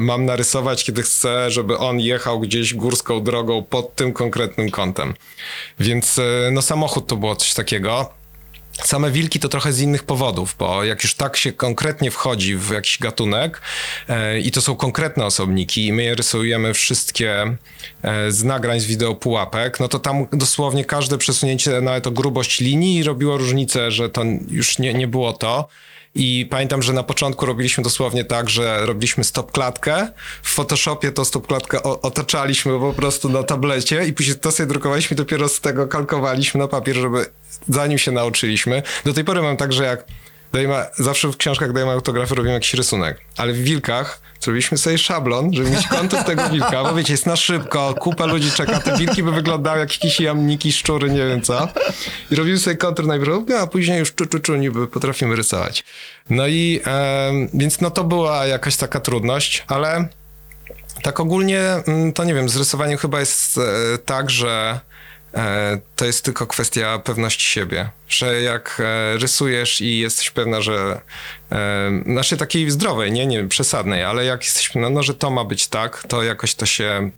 [0.00, 5.14] mam narysować, kiedy chcę, żeby on jechał gdzieś górską drogą pod tym konkretnym kątem.
[5.80, 8.19] Więc e, no samochód to było coś takiego.
[8.84, 12.70] Same wilki to trochę z innych powodów, bo jak już tak się konkretnie wchodzi w
[12.70, 13.60] jakiś gatunek
[14.08, 17.56] e, i to są konkretne osobniki i my je rysujemy wszystkie
[18.02, 22.60] e, z nagrań z wideo pułapek, no to tam dosłownie każde przesunięcie, nawet o grubość
[22.60, 25.68] linii robiło różnicę, że to już nie, nie było to.
[26.14, 30.08] I pamiętam, że na początku robiliśmy dosłownie tak, że robiliśmy stop klatkę.
[30.42, 34.66] W Photoshopie to stop klatkę o- otaczaliśmy po prostu na tablecie i później to sobie
[34.66, 37.26] drukowaliśmy, dopiero z tego kalkowaliśmy na papier, żeby
[37.68, 38.82] zanim się nauczyliśmy.
[39.04, 40.04] Do tej pory mam tak, że jak
[40.52, 45.54] dajemy, zawsze w książkach dajemy autografy, robimy jakiś rysunek, ale w wilkach zrobiliśmy sobie szablon,
[45.54, 49.22] żeby mieć kontur tego wilka, bo wiecie, jest na szybko, kupa ludzi czeka, te wilki
[49.22, 51.68] by wyglądały jak jakieś jamniki, szczury, nie wiem co.
[52.30, 55.84] I robimy sobie kontur najpierw, a później już czu, czu, czu, niby potrafimy rysować.
[56.30, 60.08] No i em, więc no to była jakaś taka trudność, ale
[61.02, 64.89] Tak ogólnie mm, to nie wiem, z rysowaniem chyba jest e, tak, że e,
[65.96, 71.00] to jest tylko kwestia pewności siebie, że jak e, rysujesz i jesteś pewna, że
[71.52, 75.44] e, znaczy takiej zdrowej, nie, nie przesadnej, ale jak jesteś pewna, no, że to ma
[75.44, 77.10] być tak, to jakoś to się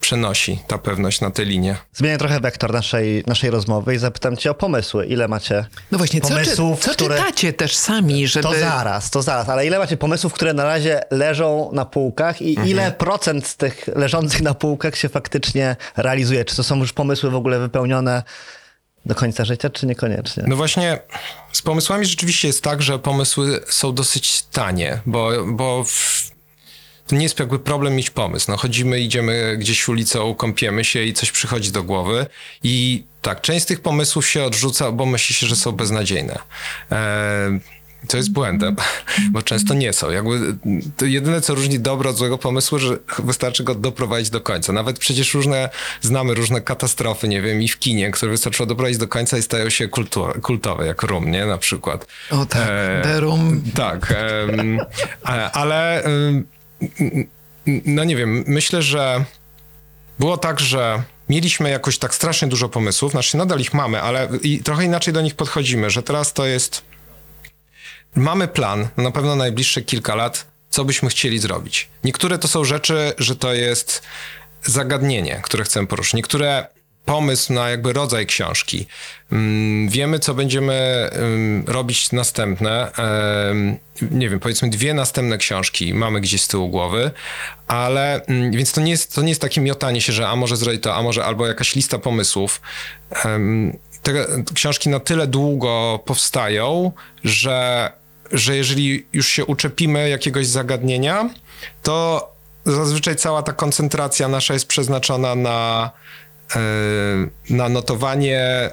[0.00, 1.76] przenosi, ta pewność na tę linię.
[1.94, 5.06] Zmienię trochę wektor naszej, naszej rozmowy i zapytam cię o pomysły.
[5.06, 7.16] Ile macie No właśnie, co, czy, pomysłów, co które...
[7.16, 8.48] czytacie też sami, żeby...
[8.48, 12.50] To zaraz, to zaraz, ale ile macie pomysłów, które na razie leżą na półkach i
[12.50, 12.68] Mhm.
[12.68, 16.44] ile procent z tych leżących na półkach się faktycznie realizuje?
[16.44, 18.22] Czy to są już pomysły w ogóle wypełnione
[19.06, 20.44] do końca życia, czy niekoniecznie?
[20.46, 20.98] No właśnie,
[21.52, 26.30] z pomysłami rzeczywiście jest tak, że pomysły są dosyć tanie, bo, bo w,
[27.08, 28.50] to nie jest jakby problem mieć pomysł.
[28.50, 32.26] No chodzimy, idziemy gdzieś ulicą, kąpiemy się i coś przychodzi do głowy
[32.62, 36.38] i tak, część z tych pomysłów się odrzuca, bo myśli się, że są beznadziejne.
[36.92, 37.58] E,
[38.08, 38.76] co jest błędem,
[39.32, 40.10] bo często nie są.
[40.10, 40.56] Jakby
[40.96, 44.72] to jedyne, co różni dobro od złego pomysłu, że wystarczy go doprowadzić do końca.
[44.72, 45.68] Nawet przecież różne,
[46.00, 49.70] znamy różne katastrofy, nie wiem, i w kinie, które wystarczyło doprowadzić do końca i stają
[49.70, 49.88] się
[50.42, 51.46] kultowe, jak Rum, nie?
[51.46, 52.06] Na przykład.
[52.30, 53.62] O tak, E, The Room.
[53.74, 54.14] Tak,
[55.22, 56.44] a- ale em,
[57.66, 59.24] no nie wiem, myślę, że
[60.18, 64.62] było tak, że mieliśmy jakoś tak strasznie dużo pomysłów, znaczy nadal ich mamy, ale i
[64.62, 66.82] trochę inaczej do nich podchodzimy, że teraz to jest
[68.14, 71.88] mamy plan, na pewno najbliższe kilka lat, co byśmy chcieli zrobić.
[72.04, 74.02] Niektóre to są rzeczy, że to jest
[74.62, 76.14] zagadnienie, które chcemy poruszyć.
[76.14, 76.66] Niektóre
[77.04, 78.86] pomysł na jakby rodzaj książki.
[79.32, 81.10] Mm, Wiemy, co będziemy
[81.66, 82.90] robić następne.
[84.10, 87.10] Nie wiem, powiedzmy dwie następne książki mamy gdzieś z tyłu głowy,
[87.66, 90.56] ale mm, więc to nie jest, to nie jest takie miotanie się, że a może
[90.56, 92.60] zrobić to, a może albo jakaś lista pomysłów.
[94.02, 96.92] Te książki na tyle długo powstają,
[97.24, 97.92] że,
[98.32, 101.30] że jeżeli już się uczepimy jakiegoś zagadnienia,
[101.82, 102.28] to
[102.66, 105.90] zazwyczaj cała ta koncentracja nasza jest przeznaczona na,
[107.50, 108.70] na notowanie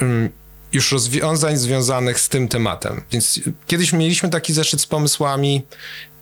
[0.00, 0.30] mm,
[0.72, 3.02] już rozwiązań związanych z tym tematem.
[3.10, 5.62] Więc kiedyś mieliśmy taki zeszyt z pomysłami.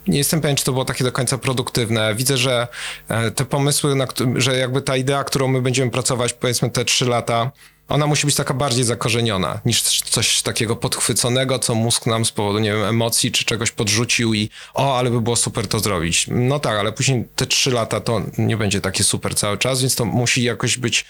[0.07, 2.15] Nie jestem pewien, czy to było takie do końca produktywne.
[2.15, 2.69] Widzę, że
[3.09, 3.95] e, te pomysły,
[4.37, 7.51] że jakby ta idea, którą my będziemy pracować, powiedzmy te trzy lata,
[7.93, 12.59] ona musi być taka bardziej zakorzeniona niż coś takiego podchwyconego, co mózg nam z powodu,
[12.59, 16.27] nie wiem, emocji czy czegoś podrzucił i o, ale by było super to zrobić.
[16.31, 19.95] No tak, ale później te trzy lata to nie będzie takie super cały czas, więc
[19.95, 21.05] to musi jakoś być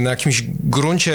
[0.00, 1.14] na jakimś gruncie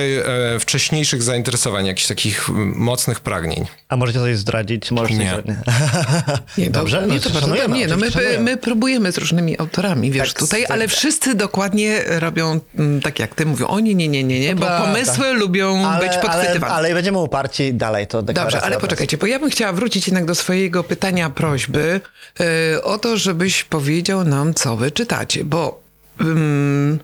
[0.55, 3.65] e, wcześniejszych zainteresowań, jakichś takich mm, mocnych pragnień.
[3.89, 4.91] A możecie coś zdradzić?
[4.91, 5.31] Możecie Nie.
[5.35, 6.69] coś- nie.
[6.69, 10.33] Dobrze, no nie, to bardzo szanujemy, nie, no my, my próbujemy z różnymi autorami, wiesz,
[10.33, 10.71] Tak, tutaj, tak.
[10.71, 14.55] ale wszyscy dokładnie robią mm, tak jak ty, mówią, o nie, nie, nie, nie, nie,
[14.55, 16.73] bo pomysły lubią być ale, podchwytywane.
[16.73, 20.35] ale będziemy uparci dalej, to Dobrze, ale poczekajcie, bo ja bym chciała wrócić jednak do
[20.35, 22.01] swojego pytania, prośby
[22.39, 25.81] yy, o to, żebyś powiedział nam, co wy czytacie, bo
[26.21, 26.99] ym,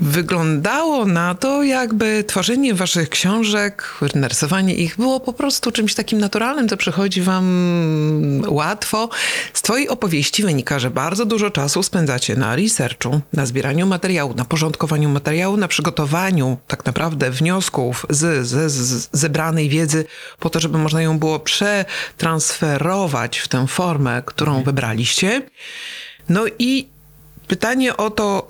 [0.00, 6.68] wyglądało na to, jakby tworzenie waszych książek, narysowanie ich było po prostu czymś takim naturalnym,
[6.68, 7.44] co przychodzi wam
[8.48, 9.08] łatwo.
[9.52, 14.44] Z twojej opowieści wynika, że bardzo dużo czasu spędzacie na researchu, na zbieraniu materiału, na
[14.44, 20.04] porządkowaniu materiału, na przygotowaniu tak naprawdę wniosków z, z, z zebranej wiedzy
[20.38, 25.42] po to, żeby można ją było przetransferować w tę formę, którą wybraliście.
[26.28, 26.93] No i
[27.48, 28.48] Pytanie o to,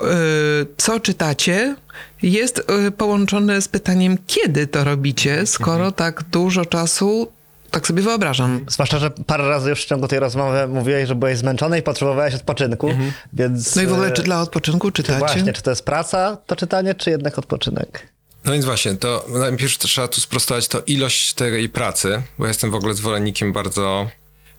[0.62, 1.76] y, co czytacie,
[2.22, 7.28] jest y, połączone z pytaniem, kiedy to robicie, skoro tak dużo czasu,
[7.70, 8.66] tak sobie wyobrażam.
[8.68, 12.34] Zwłaszcza, że parę razy już w ciągu tej rozmowy mówiłeś, że byłeś zmęczony i potrzebowałeś
[12.34, 12.90] odpoczynku,
[13.32, 13.76] więc...
[13.76, 15.18] No i w ogóle, e, czy dla odpoczynku czytacie?
[15.18, 18.08] Właśnie, czy to jest praca, to czytanie, czy jednak odpoczynek?
[18.44, 22.74] No więc właśnie, to najpierw trzeba tu sprostować to ilość tej pracy, bo jestem w
[22.74, 24.10] ogóle zwolennikiem bardzo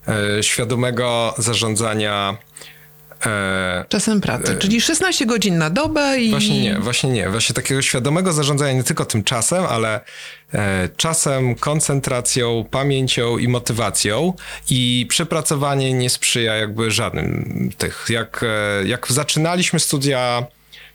[0.07, 2.37] e, świadomego zarządzania.
[3.25, 6.29] E, Czasem pracy, czyli 16 godzin na dobę i...
[6.29, 7.29] Właśnie nie, właśnie nie.
[7.29, 10.01] Właśnie takiego świadomego zarządzania nie tylko tym czasem, ale
[10.53, 14.33] e, czasem, koncentracją, pamięcią i motywacją.
[14.69, 18.05] I przepracowanie nie sprzyja jakby żadnym tych.
[18.09, 20.45] Jak, e, jak zaczynaliśmy studia,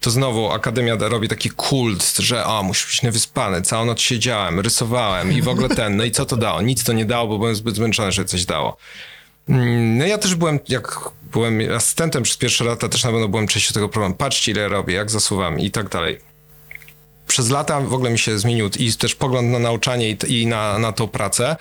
[0.00, 5.32] to znowu Akademia robi taki kult, że o, muszę być niewyspany, całą noc siedziałem, rysowałem
[5.32, 5.96] i w ogóle ten.
[5.96, 6.62] No i co to dało?
[6.62, 8.76] Nic to nie dało, bo byłem zbyt zmęczony, że coś dało.
[9.50, 10.98] Mm, No ja też byłem, jak
[11.32, 14.14] byłem asystentem przez pierwsze lata, też na pewno byłem częścią tego problemu.
[14.14, 16.18] Patrzcie, ile robię, jak zasuwam i tak dalej.
[17.26, 20.78] Przez lata w ogóle mi się zmienił i też pogląd na nauczanie i, i na,
[20.78, 21.56] na tą pracę.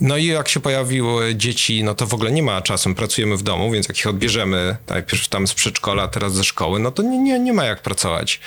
[0.00, 2.88] No i jak się pojawiły dzieci, no to w ogóle nie ma czasu.
[2.88, 6.80] My Pracujemy w domu, więc jak ich odbierzemy najpierw tam z przedszkola, teraz ze szkoły,
[6.80, 8.40] no to nie, nie, nie ma jak pracować.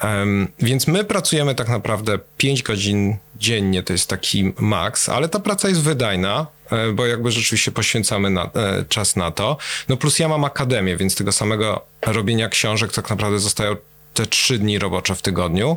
[0.00, 5.40] Em, więc my pracujemy tak naprawdę 5 godzin dziennie, to jest taki maks, ale ta
[5.40, 9.56] praca jest wydajna, e, bo jakby rzeczywiście poświęcamy na, e, czas na to.
[9.88, 13.76] No plus ja mam akademię, więc tego samego robienia książek tak naprawdę zostają
[14.14, 15.76] te trzy dni robocze w tygodniu.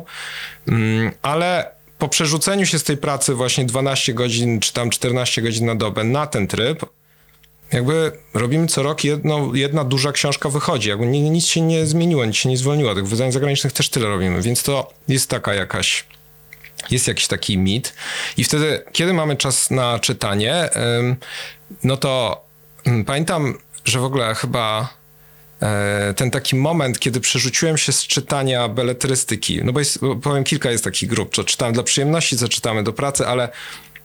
[0.68, 5.66] Mm, ale po przerzuceniu się z tej pracy właśnie 12 godzin czy tam 14 godzin
[5.66, 6.86] na dobę na ten tryb,
[7.72, 10.88] jakby robimy co rok jedno, jedna duża książka wychodzi.
[10.88, 12.94] Jakby ni- nic się nie zmieniło, nic się nie zwolniło.
[12.94, 16.04] Tych wydań zagranicznych też tyle robimy, więc to jest taka jakaś
[16.90, 17.94] jest jakiś taki mit.
[18.36, 20.68] I wtedy, kiedy mamy czas na czytanie,
[21.84, 22.44] no to
[23.06, 24.94] pamiętam, że w ogóle chyba
[26.16, 30.84] ten taki moment, kiedy przerzuciłem się z czytania beletrystyki, no bo jest, powiem, kilka jest
[30.84, 33.48] takich grup, co czytamy dla przyjemności, co czytamy do pracy, ale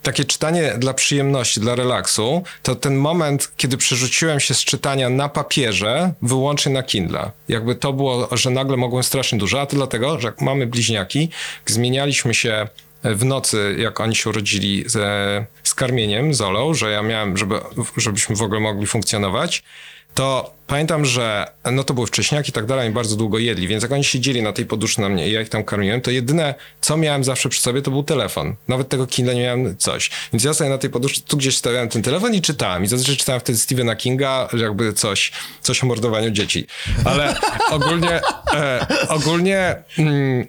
[0.03, 5.29] takie czytanie dla przyjemności, dla relaksu, to ten moment, kiedy przerzuciłem się z czytania na
[5.29, 7.31] papierze wyłącznie na Kindle.
[7.47, 11.29] Jakby to było, że nagle mogłem strasznie dużo, a to dlatego, że jak mamy bliźniaki,
[11.65, 12.67] zmienialiśmy się
[13.03, 17.59] w nocy, jak oni się urodzili ze, z karmieniem, z Olą, że ja miałem, żeby,
[17.97, 19.63] żebyśmy w ogóle mogli funkcjonować,
[20.13, 23.83] to pamiętam, że no to były wcześniaki i tak dalej, oni bardzo długo jedli, więc
[23.83, 26.55] jak oni siedzieli na tej poduszce na mnie i ja ich tam karmiłem, to jedyne,
[26.81, 28.55] co miałem zawsze przy sobie, to był telefon.
[28.67, 30.09] Nawet tego Kindle nie miałem coś.
[30.33, 32.83] Więc ja sobie na tej poduszce tu gdzieś stawiałem ten telefon i czytałem.
[32.83, 36.67] I zazwyczaj czytałem wtedy Stephena Kinga, jakby coś, coś o mordowaniu dzieci.
[37.05, 37.35] Ale
[37.71, 38.21] ogólnie,
[38.53, 39.83] e, ogólnie...
[39.97, 40.45] Mm,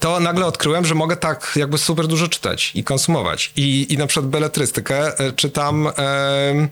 [0.00, 3.52] to nagle odkryłem, że mogę tak jakby super dużo czytać i konsumować.
[3.56, 6.68] I, i na przykład beletrystykę e, czytam e,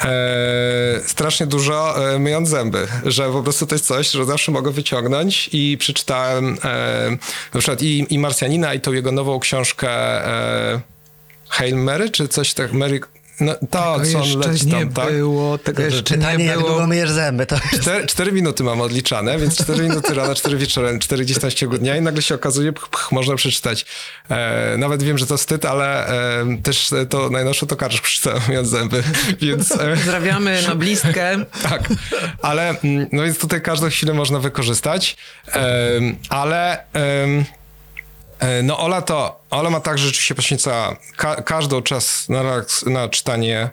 [0.00, 4.70] e, strasznie dużo e, myjąc zęby, że po prostu to jest coś, że zawsze mogę
[4.70, 7.10] wyciągnąć i przeczytałem e,
[7.54, 10.80] na przykład i, i Marsjanina i tą jego nową książkę e,
[11.48, 13.00] Hail Mary, czy coś tak, Mary...
[13.40, 15.12] No, to, To co on leci nie tam, tak?
[15.12, 16.68] było, tego jeszcze Pytanie, nie jak było.
[16.70, 17.80] długo myjesz zęby, to jest...
[17.82, 21.54] Cztery, cztery minuty mam odliczane, więc cztery minuty rano, cztery wieczorem, cztery gdzieś tam w
[21.54, 23.86] ciągu dnia i nagle się okazuje, pch, pch, można przeczytać.
[24.30, 26.06] E, nawet wiem, że to wstyd, ale
[26.40, 29.02] e, też to najnowsze to Karczyk przeczytałem, mówiąc zęby,
[29.40, 29.72] więc...
[29.72, 31.44] E, Pozdrawiamy noblistkę.
[31.70, 31.88] tak,
[32.42, 35.16] ale mm, no więc tutaj każdą chwilę można wykorzystać,
[35.52, 37.44] Em, ale e,
[38.62, 42.42] no Ola to, Ola ma tak, że rzeczywiście poświęca ka- każdą czas na,
[42.86, 43.70] na czytanie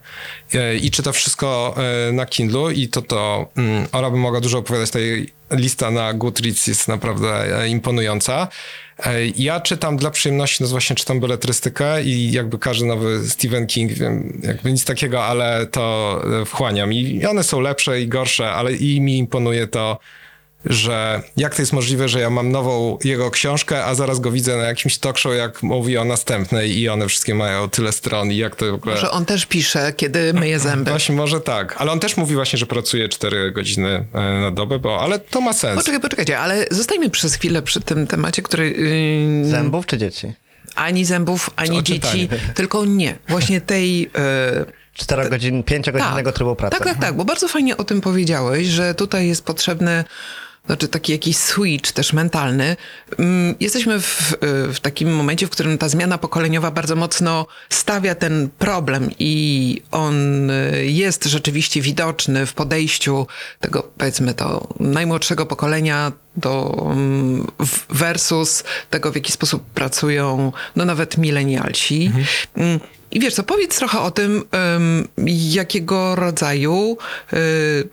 [0.53, 1.75] e, i czyta wszystko
[2.07, 6.13] e, na Kindlu i to to mm, Ola by mogła dużo opowiadać, tej lista na
[6.13, 8.47] Goodreads jest naprawdę e, imponująca.
[9.05, 13.91] E, Ja czytam dla przyjemności, no właśnie czytam beletrystykę i jakby każdy nowy Stephen King,
[13.91, 18.73] wiem, jakby nic takiego, ale to e, wchłaniam i one są lepsze i gorsze, ale
[18.73, 19.99] i mi imponuje to,
[20.65, 24.57] że jak to jest możliwe, że ja mam nową jego książkę, a zaraz go widzę
[24.57, 28.37] na jakimś talk show, jak mówi o następnej i one wszystkie mają tyle stron i
[28.37, 28.97] jak to w ogóle...
[28.97, 30.91] Że on też pisze, kiedy myje zęby.
[30.91, 34.79] Właśnie może tak, ale on też mówi właśnie, że pracuje 4 godziny e, na dobę,
[34.79, 35.75] bo ale to ma sens.
[35.75, 40.33] Poczekaj, poczekajcie, ale zostajmy przez chwilę przy tym temacie, który yy, Zębów czy dzieci?
[40.75, 43.17] ani zębów, ani dzieci, tylko nie.
[43.27, 44.01] Właśnie tej...
[44.01, 44.09] Yy,
[44.93, 46.77] Czterogodzin, pięciogodzinnego trybu pracy.
[46.77, 50.03] Tak, tak, tak, bo bardzo fajnie o tym powiedziałeś, że tutaj jest potrzebny
[50.65, 52.75] znaczy taki jakiś switch też mentalny.
[53.19, 54.33] Mm, Jesteśmy w,
[54.73, 60.49] w takim momencie, w którym ta zmiana pokoleniowa bardzo mocno stawia ten problem i on
[60.49, 63.27] y, jest rzeczywiście widoczny w podejściu
[63.59, 70.85] tego, powiedzmy to, najmłodszego pokolenia do mm, w- versus tego, w jaki sposób pracują, no
[70.85, 72.11] nawet milenialsi.
[72.57, 72.79] Mm,
[73.11, 74.43] I wiesz co, powiedz trochę o tym,
[75.27, 76.97] jakiego rodzaju
[77.33, 77.37] y,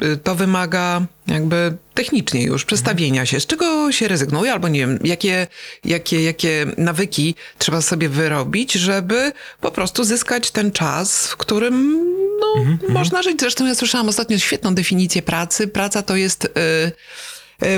[0.07, 4.99] y, to wymaga jakby technicznie już przestawienia się, z czego się rezygnuje, albo nie wiem,
[5.05, 5.47] jakie,
[5.85, 12.05] jakie, jakie nawyki trzeba sobie wyrobić, żeby po prostu zyskać ten czas, w którym
[12.41, 13.41] no, można żyć.
[13.41, 15.69] Zresztą ja słyszałam ostatnio świetną definicję pracy.
[15.69, 16.93] Praca to jest, y,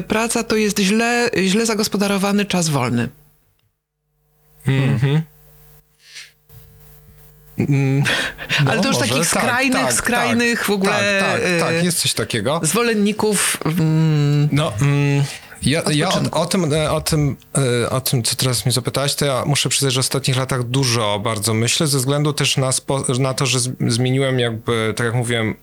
[0.09, 3.09] praca to jest źle, źle zagospodarowany czas wolny.
[8.67, 11.61] Ale to już może, takich tak, skrajnych, tak, skrajnych tak, w ogóle Tak, tak, y,
[11.61, 12.61] tak, jest coś takiego.
[12.63, 15.25] zwolenników mm, No, mm,
[15.63, 17.37] ja, ja o, o, tym, e, o, tym,
[17.85, 20.63] e, o tym, co teraz mnie zapytałeś, to ja muszę przyznać, że w ostatnich latach
[20.63, 22.71] dużo bardzo myślę, ze względu też na,
[23.19, 25.55] na to, że zmieniłem jakby, tak jak mówiłem,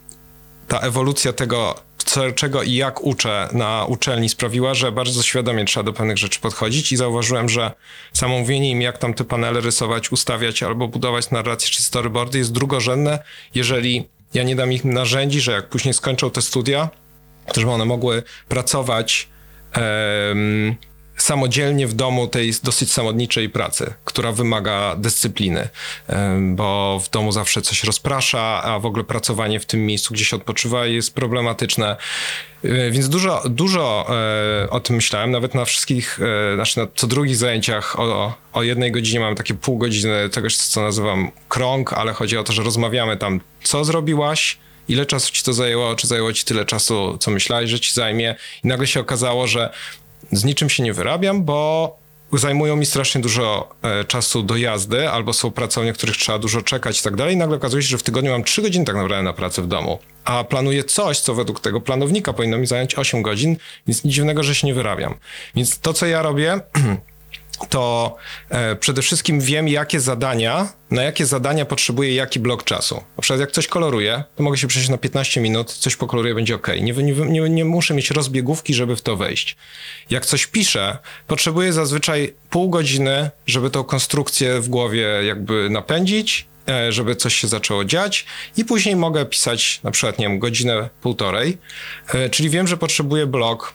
[0.68, 1.76] ta ewolucja tego,
[2.12, 6.40] co, czego i jak uczę na uczelni sprawiła, że bardzo świadomie trzeba do pewnych rzeczy
[6.40, 7.72] podchodzić i zauważyłem, że
[8.14, 12.52] samo mówienie im, jak tam te panele rysować, ustawiać albo budować narrację czy storyboardy jest
[12.52, 13.20] drugorzędne,
[13.56, 16.90] jeżeli ja nie dam im narzędzi, że jak później skończą te studia,
[17.54, 19.30] to żeby one mogły pracować
[21.22, 25.70] samodzielnie w domu tej dosyć samodniczej pracy, która wymaga dyscypliny,
[26.42, 30.36] bo w domu zawsze coś rozprasza, a w ogóle pracowanie w tym miejscu, gdzie się
[30.36, 31.98] odpoczywa jest problematyczne.
[32.64, 34.08] E, Więc dużo, dużo
[34.64, 36.20] e, o tym myślałem, nawet na wszystkich,
[36.52, 40.58] e, znaczy na co drugich zajęciach o, o jednej godzinie mamy takie pół godziny czegoś,
[40.58, 44.58] co nazywam krąg, ale chodzi o to, że rozmawiamy tam, co zrobiłaś,
[44.88, 48.36] ile czasu ci to zajęło, czy zajęło ci tyle czasu, co myślałeś, że ci zajmie.
[48.64, 49.74] I nagle się okazało, że
[50.32, 52.02] z niczym się nie wyrabiam, bo
[52.34, 57.00] zajmują mi strasznie dużo e, czasu do jazdy, albo są pracownie, których trzeba dużo czekać
[57.00, 57.38] i tak dalej.
[57.38, 60.00] Nagle okazuje się, że w tygodniu mam 3 godziny tak naprawdę na pracę w domu,
[60.26, 63.58] a planuję coś, co według tego planownika powinno mi zająć 8 godzin,
[63.88, 65.16] więc nic dziwnego, że się nie wyrabiam.
[65.56, 66.60] Więc to, co ja robię,
[67.66, 68.16] to
[68.50, 72.96] e, przede wszystkim wiem, jakie zadania, na jakie zadania potrzebuję jaki blok czasu.
[73.18, 76.56] Na przykład jak coś koloruję, to mogę się przejść na 15 minut, coś pokoloruję, będzie
[76.56, 76.68] ok.
[76.82, 79.58] Nie, nie, nie, nie muszę mieć rozbiegówki, żeby w to wejść.
[80.10, 80.98] Jak coś piszę,
[81.28, 87.48] potrzebuję zazwyczaj pół godziny, żeby tą konstrukcję w głowie jakby napędzić, e, żeby coś się
[87.48, 88.26] zaczęło dziać
[88.58, 91.58] i później mogę pisać na przykład, nie wiem, godzinę, półtorej,
[92.14, 93.74] E, czyli wiem, że potrzebuję blok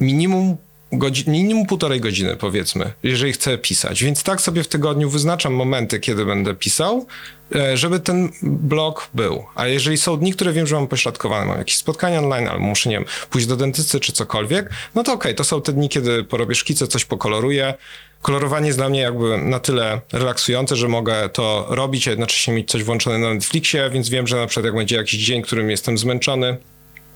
[0.00, 0.56] minimum
[0.92, 4.04] godzi- minimum półtorej godziny, powiedzmy, jeżeli chcę pisać.
[4.04, 7.06] Więc tak sobie w tygodniu wyznaczam momenty, kiedy będę pisał,
[7.54, 9.44] e, żeby ten blok był.
[9.54, 12.90] A jeżeli są dni, które wiem, że mam pośladkowane, mam jakieś spotkania online, albo muszę,
[12.90, 16.24] nie wiem, pójść do dentysty czy cokolwiek, no to okej, to są te dni, kiedy
[16.24, 17.74] porobię szkice, coś pokoloruję.
[18.22, 22.70] Kolorowanie jest dla mnie jakby na tyle relaksujące, że mogę to robić, a jednocześnie mieć
[22.70, 25.98] coś włączone na Netflixie, więc wiem, że na przykład jak będzie jakiś dzień, którym jestem
[25.98, 26.56] zmęczony,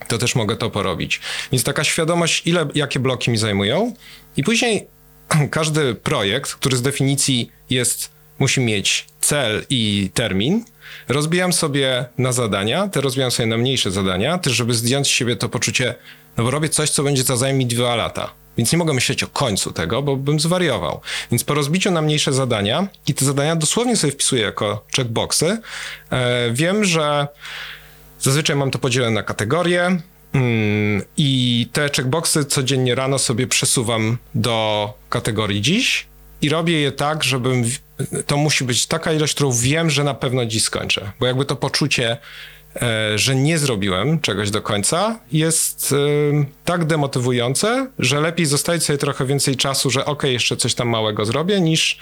[0.08, 1.20] to też mogę to porobić.
[1.52, 3.94] Więc taka świadomość, ile, jakie bloki mi zajmują.
[4.36, 4.86] I później
[5.50, 10.64] każdy projekt, który z definicji jest, musi mieć cel i termin,
[11.08, 15.36] rozbijam sobie na zadania, te rozbijam sobie na mniejsze zadania, też żeby zdjąć z siebie
[15.36, 15.94] to poczucie,
[16.36, 18.30] no bo robię coś, co będzie za zajmie mi dwa lata.
[18.58, 21.00] Więc nie mogę myśleć o końcu tego, bo bym zwariował.
[21.30, 25.58] Więc po rozbiciu na mniejsze zadania i te zadania dosłownie sobie wpisuję jako checkboxy,
[26.10, 27.28] e, wiem, że
[28.20, 30.00] Zazwyczaj mam to podzielone na kategorie
[30.32, 36.06] mm, i te checkboxy codziennie rano sobie przesuwam do kategorii dziś
[36.42, 37.64] i robię je tak, żebym.
[38.26, 41.12] To musi być taka ilość, którą wiem, że na pewno dziś skończę.
[41.20, 42.16] Bo jakby to poczucie,
[43.16, 49.26] że nie zrobiłem czegoś do końca, jest e, tak demotywujące, że lepiej zostawić sobie trochę
[49.26, 51.98] więcej czasu, że okej, jeszcze coś tam małego zrobię, niż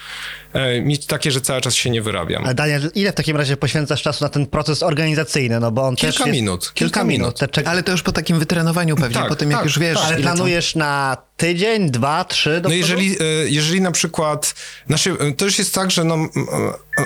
[0.52, 2.44] e, mieć takie, że cały czas się nie wyrabiam.
[2.44, 5.60] Ale Daniel, ile w takim razie poświęcasz czasu na ten proces organizacyjny?
[5.60, 6.32] No bo on też Kilka jest...
[6.40, 7.40] minut, Kilka, kilka minut.
[7.40, 7.68] minut.
[7.68, 10.06] Ale to już po takim wytrenowaniu pewnie, Tak, po tym jak tak, już wiesz, tak.
[10.06, 12.60] Ale tam- planujesz na tydzień, dwa, trzy?
[12.60, 14.54] Do No jeżeli, e, jeżeli na przykład,
[14.86, 16.28] znaczy, e, to już jest tak, że no, e,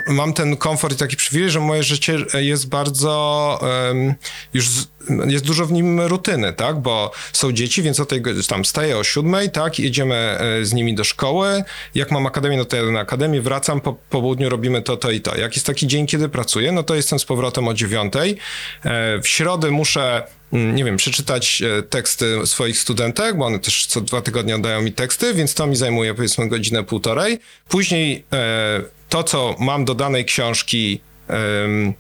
[0.07, 4.14] mam ten komfort i taki przywilej, że moje życie jest bardzo, em,
[4.55, 4.86] już z,
[5.26, 9.05] jest dużo w nim rutyny, tak, bo są dzieci, więc o tej tam wstaję o
[9.05, 11.64] siódmej, tak, jedziemy e, z nimi do szkoły,
[11.95, 15.20] jak mam akademię, no to jadę na akademię, wracam, po południu robimy to, to i
[15.20, 15.36] to.
[15.36, 18.36] Jak jest taki dzień, kiedy pracuję, no to jestem z powrotem o dziewiątej.
[18.84, 20.22] E, W środę muszę
[20.53, 24.82] mm, nie wiem, przeczytać e, teksty swoich studentek, bo one też co dwa tygodnie oddają
[24.82, 27.38] mi teksty, więc to mi zajmuje powiedzmy godzinę, półtorej.
[27.68, 31.95] Później e, to, co mam do danej książki mm,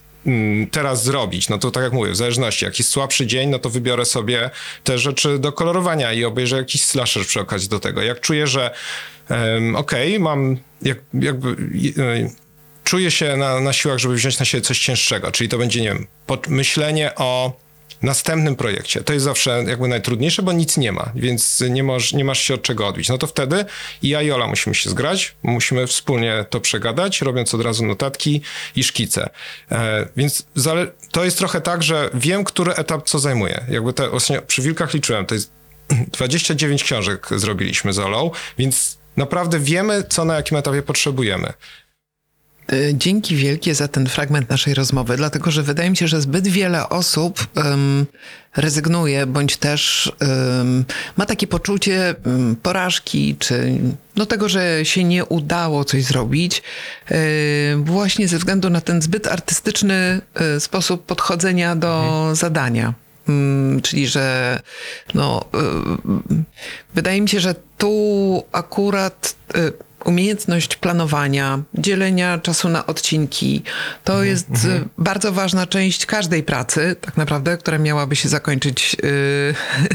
[0.70, 3.70] teraz zrobić, no to tak jak mówię, w zależności, jak jest słabszy dzień, no to
[3.70, 4.50] wybiorę sobie
[4.84, 8.02] te rzeczy do kolorowania i obejrzę jakiś slasher przy okazji do tego.
[8.02, 8.70] Jak czuję, że
[9.76, 11.48] okej, mam jak, jakby...
[11.48, 12.30] e,
[12.84, 15.88] czuję się na, na siłach, żeby wziąć na siebie coś cięższego, czyli to będzie, nie
[15.88, 16.06] wiem,
[16.48, 17.60] myślenie o
[18.02, 19.00] następnym projekcie.
[19.00, 22.54] To jest zawsze jakby najtrudniejsze, bo nic nie ma, więc nie, moż, nie masz się
[22.54, 23.08] od czego odbić.
[23.08, 23.64] No to wtedy
[24.02, 28.40] i ja i Ola musimy się zgrać, musimy wspólnie to przegadać, robiąc od razu notatki
[28.76, 29.30] i szkice.
[29.70, 30.46] E, więc
[31.10, 33.64] to jest trochę tak, że wiem, który etap co zajmuje.
[33.68, 34.08] Jakby te,
[34.46, 35.52] przy Wilkach liczyłem, to jest
[36.18, 41.52] 29 książek zrobiliśmy z Olą, więc naprawdę wiemy, co na jakim etapie potrzebujemy.
[42.72, 46.48] Y, Dzięki wielkie za ten fragment naszej rozmowy, dlatego że wydaje mi się, że zbyt
[46.48, 48.06] wiele osób um,
[48.56, 50.84] rezygnuje, bądź też um,
[51.16, 53.78] ma takie poczucie um, porażki, czy
[54.16, 56.62] no tego, że się nie udało coś zrobić,
[57.10, 57.14] y,
[57.76, 60.20] właśnie ze względu na ten zbyt artystyczny
[60.56, 62.94] y, sposób podchodzenia do zadania.
[63.28, 64.60] Mm, Czyli, że
[65.14, 65.44] no,
[66.94, 69.34] wydaje mi się, że tu akurat
[70.04, 73.62] umiejętność planowania, dzielenia czasu na odcinki,
[74.04, 79.54] to jest y, bardzo ważna część każdej pracy, tak naprawdę, która miałaby się zakończyć y,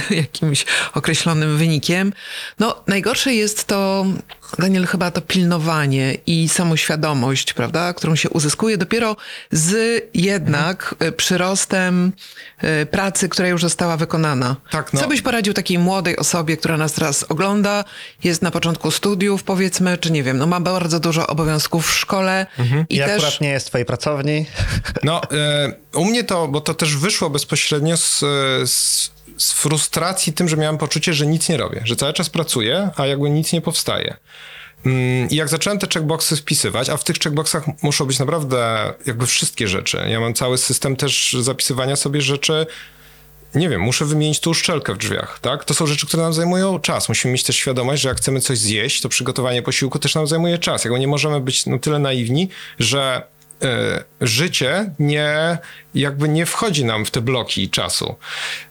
[0.15, 2.13] jakimś określonym wynikiem.
[2.59, 4.05] No, najgorsze jest to
[4.59, 9.15] Daniel, chyba to pilnowanie i samoświadomość, prawda, którą się uzyskuje dopiero
[9.51, 11.09] z jednak Mhm.
[11.09, 12.11] y, przyrostem
[12.81, 14.55] y, pracy, która już została wykonana.
[14.71, 14.99] Tak, no.
[14.99, 17.83] Co byś poradził takiej młodej osobie, która nas teraz ogląda,
[18.23, 22.45] jest na początku studiów, powiedzmy, czy nie wiem, no ma bardzo dużo obowiązków w szkole
[22.59, 22.85] Mhm.
[22.89, 23.09] i I też...
[23.23, 24.45] akurat nie jest w twojej pracowni.
[25.03, 28.19] No, e, u mnie to, bo to też wyszło bezpośrednio z,
[28.71, 32.89] z, z frustracji tym, że miałem poczucie, że nic nie robię, że cały czas pracuję,
[32.95, 34.17] a jakby nic nie powstaje.
[34.85, 39.27] Mm, I jak zacząłem te checkboxy wpisywać, a w tych checkboxach muszą być naprawdę jakby
[39.27, 40.05] wszystkie rzeczy.
[40.09, 42.65] Ja mam cały system też zapisywania sobie rzeczy,
[43.55, 45.65] nie wiem, muszę wymienić tu uszczelkę w drzwiach, tak?
[45.65, 47.09] To są rzeczy, które nam zajmują czas.
[47.09, 50.57] Musimy mieć też świadomość, że jak chcemy coś zjeść, to przygotowanie posiłku też nam zajmuje
[50.57, 50.85] czas.
[50.85, 53.21] Jakby nie możemy być na tyle naiwni, że
[54.21, 55.57] życie nie,
[55.95, 58.15] jakby nie wchodzi nam w te bloki czasu.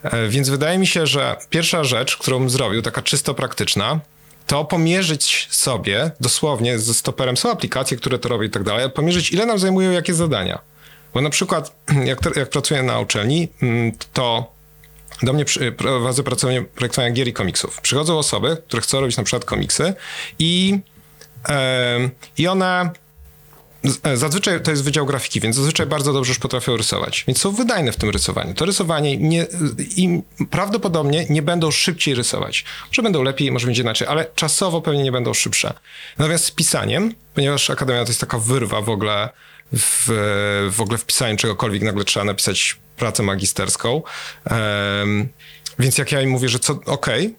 [0.02, 4.00] E, więc wydaje mi się, że pierwsza rzecz, którą zrobił, taka czysto praktyczna,
[4.46, 9.30] to pomierzyć sobie, dosłownie ze stoperem, są aplikacje, które to robią i tak dalej, pomierzyć
[9.30, 10.58] ile nam zajmują jakie zadania.
[11.14, 14.56] Bo na przykład, jak, jak pracuję na uczelni, mm, to
[15.22, 15.44] do mnie
[15.76, 17.80] prowadzę pracownię projektowania gier i komiksów.
[17.80, 19.94] Przychodzą osoby, które chcą robić na przykład komiksy
[20.38, 20.78] i,
[21.48, 22.90] em, i one e,
[24.14, 27.24] Zazwyczaj to jest wydział grafiki, więc zazwyczaj bardzo dobrze już potrafią rysować.
[27.26, 28.54] Więc są wydajne w tym rysowaniu.
[28.54, 29.46] To rysowanie nie,
[29.96, 32.64] im prawdopodobnie nie będą szybciej rysować.
[32.88, 35.74] Może będą lepiej, może będzie inaczej, ale czasowo pewnie nie będą szybsze.
[36.18, 39.28] Natomiast z pisaniem, ponieważ akademia to jest taka wyrwa w ogóle
[39.72, 40.08] w,
[40.70, 44.02] w ogóle w pisaniu czegokolwiek, nagle trzeba napisać pracę magisterską.
[44.44, 45.28] Em,
[45.78, 47.34] więc jak ja im mówię, że co, okej,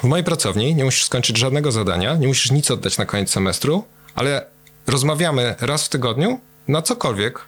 [0.00, 3.84] w mojej pracowni nie musisz skończyć żadnego zadania, nie musisz nic oddać na koniec semestru,
[4.14, 4.55] ale
[4.86, 7.40] rozmawiamy raz w tygodniu na cokolwiek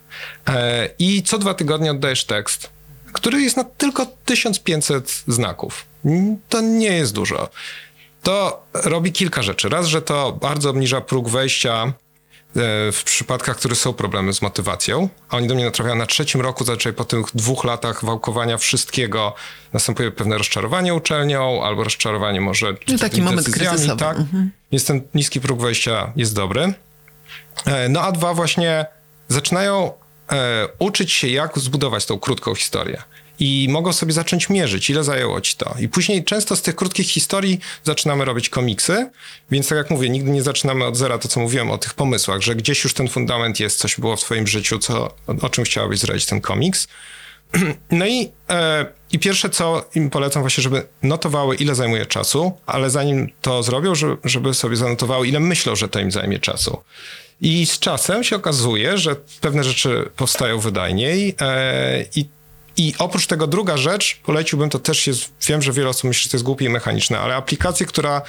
[0.48, 2.70] e, i co dwa tygodnie oddajesz tekst,
[3.12, 5.86] który jest na tylko 1500 znaków.
[6.48, 7.48] To nie jest dużo.
[8.22, 9.68] To robi kilka rzeczy.
[9.68, 11.92] Raz, że to bardzo obniża próg wejścia e,
[12.92, 16.64] w przypadkach, które są problemy z motywacją, a oni do mnie natrafiają na trzecim roku,
[16.64, 19.34] zazwyczaj po tych dwóch latach wałkowania wszystkiego,
[19.72, 23.96] następuje pewne rozczarowanie uczelnią, albo rozczarowanie może No, taki moment kryzysowy.
[23.96, 24.18] Tak?
[24.72, 26.74] Więc ten niski próg wejścia jest dobry.
[27.66, 28.86] E, No a dwa właśnie
[29.28, 29.92] zaczynają
[30.32, 33.02] e, uczyć się, jak zbudować tą krótką historię.
[33.40, 35.74] I mogą sobie zacząć mierzyć, ile zajęło ci to.
[35.80, 39.10] I później często z tych krótkich historii zaczynamy robić komiksy,
[39.50, 42.40] więc tak jak mówię, nigdy nie zaczynamy od zera, to co mówiłem o tych pomysłach,
[42.40, 45.98] że gdzieś już ten fundament jest, coś było w twoim życiu, co, o, czym chciałabyś
[45.98, 46.88] zrobić ten komiks.
[47.90, 52.90] No i, e, i pierwsze co im polecam właśnie, żeby notowały ile zajmuje czasu, ale
[52.90, 56.82] zanim to zrobią, żeby, żeby sobie zanotowały ile myślą, że to im zajmie czasu.
[57.40, 62.28] I z czasem się okazuje, że pewne rzeczy powstają wydajniej e, i
[62.78, 66.30] i oprócz tego druga rzecz, poleciłbym, to też jest, wiem, że wiele osób myśli, że
[66.30, 68.22] to jest głupie i mechaniczne, ale aplikację, która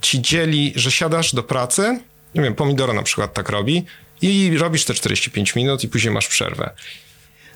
[0.00, 2.00] ci dzieli, że siadasz do pracy,
[2.34, 3.84] nie wiem, Pomidoro na przykład tak robi
[4.22, 6.70] i robisz te 45 minut i później masz przerwę.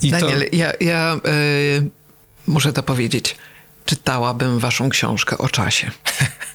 [0.02, 1.90] I Daniel, ja, ja y,
[2.46, 3.36] muszę to powiedzieć.
[3.86, 5.90] Czytałabym waszą książkę o czasie.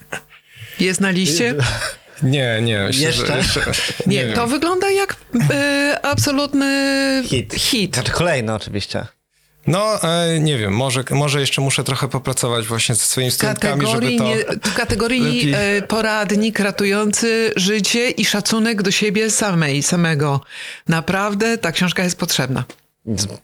[0.80, 1.56] Jest na liście?
[2.24, 2.80] Nie, nie.
[2.84, 3.26] Myślę, Jeszcze?
[3.28, 3.62] Że jeszcze
[4.08, 4.36] Nie, wiem.
[4.36, 7.54] to wygląda jak y, absolutny Hit.
[7.54, 7.94] hit.
[7.96, 9.06] Znaczy kolejny oczywiście.
[9.68, 14.16] No, e, nie wiem, może, może jeszcze muszę trochę popracować właśnie ze swoimi studentkami, żeby
[14.18, 14.24] to...
[14.24, 15.22] nie, w kategorii
[15.54, 20.42] lepiej- e, poradnik ratujący życie i szacunek do siebie samej, samego.
[20.88, 22.64] Naprawdę ta książka jest potrzebna.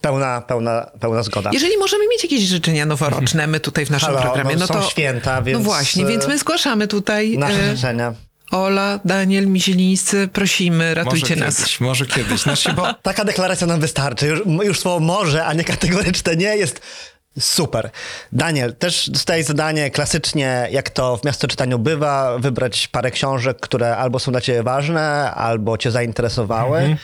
[0.01, 1.49] Pełna, pełna, pełna zgoda.
[1.53, 4.73] Jeżeli możemy mieć jakieś życzenia noworoczne, my tutaj w naszym Halo, programie, no no są
[4.73, 4.89] to...
[4.89, 8.13] święta, więc, No właśnie, e, więc my zgłaszamy tutaj Nasze e, życzenia.
[8.51, 11.57] Ola, Daniel, Misielińscy, prosimy, Może ratujcie nas.
[11.57, 12.41] kiedyś, może kiedyś.
[12.41, 14.27] Znaczy, bo Taka deklaracja nam wystarczy.
[14.27, 16.81] Już, już słowo może, a nie kategoryczne nie jest
[17.39, 17.89] super.
[18.31, 23.97] Daniel, też dostałeś zadanie klasycznie, jak to w miasto czytaniu bywa, wybrać parę książek, które
[23.97, 26.97] albo są dla ciebie ważne, albo cię zainteresowały.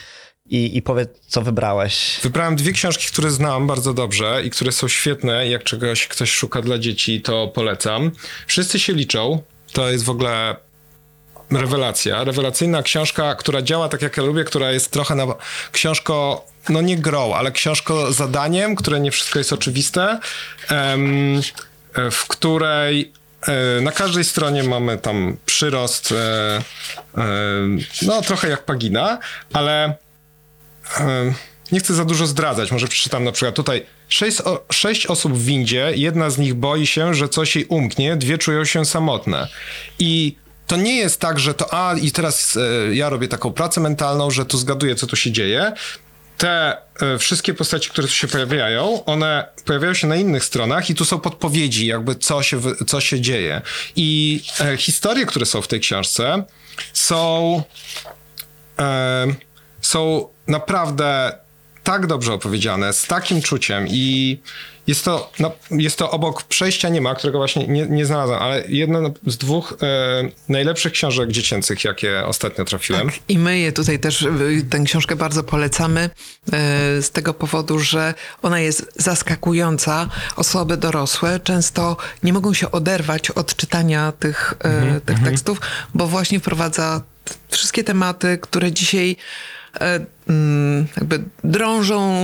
[0.46, 2.20] I, I powiedz, co wybrałeś.
[2.22, 5.48] Wybrałem dwie książki, które znam bardzo dobrze i które są świetne.
[5.48, 8.10] Jak czegoś ktoś szuka dla dzieci, to polecam.
[8.46, 9.42] Wszyscy się liczą.
[9.72, 10.56] To jest w ogóle
[11.50, 12.24] rewelacja.
[12.24, 15.26] Rewelacyjna książka, która działa tak, jak ja lubię, która jest trochę na
[15.72, 20.18] książko, no nie grą, ale książko zadaniem, które nie wszystko jest oczywiste,
[22.10, 23.12] w której
[23.46, 26.62] e, na każdej stronie mamy tam przyrost, e,
[27.18, 27.22] e,
[28.02, 29.18] no trochę jak pagina,
[29.52, 29.94] ale
[31.72, 35.44] nie chcę za dużo zdradzać, może przeczytam na przykład tutaj sześć, o, sześć osób w
[35.44, 39.48] windzie, jedna z nich boi się, że coś jej umknie, dwie czują się samotne.
[39.98, 40.36] I
[40.66, 44.30] to nie jest tak, że to a i teraz e, ja robię taką pracę mentalną,
[44.30, 45.72] że tu zgaduję, co tu się dzieje.
[46.38, 50.94] te e, wszystkie postaci, które tu się pojawiają, one pojawiają się na innych stronach i
[50.94, 53.62] tu są podpowiedzi, jakby co się, co się dzieje.
[53.96, 56.44] I e, historie, które są w tej książce,
[56.92, 57.62] są
[59.80, 61.38] są naprawdę
[61.84, 64.38] tak dobrze opowiedziane, z takim czuciem i
[64.86, 68.64] jest to, no, jest to obok Przejścia nie ma, którego właśnie nie, nie znalazłem, ale
[68.68, 73.10] jedno z dwóch e, najlepszych książek dziecięcych, jakie ostatnio trafiłem.
[73.28, 76.10] I my je tutaj też, y, tę książkę bardzo polecamy
[76.48, 76.52] y,
[77.02, 80.08] z tego powodu, że ona jest zaskakująca.
[80.36, 84.54] Osoby dorosłe często nie mogą się oderwać od czytania tych,
[84.96, 85.60] y, tych tekstów,
[85.94, 87.00] bo właśnie wprowadza
[87.48, 89.16] wszystkie tematy, które dzisiaj
[89.74, 90.06] e, mm,
[90.96, 92.14] jakby drążą,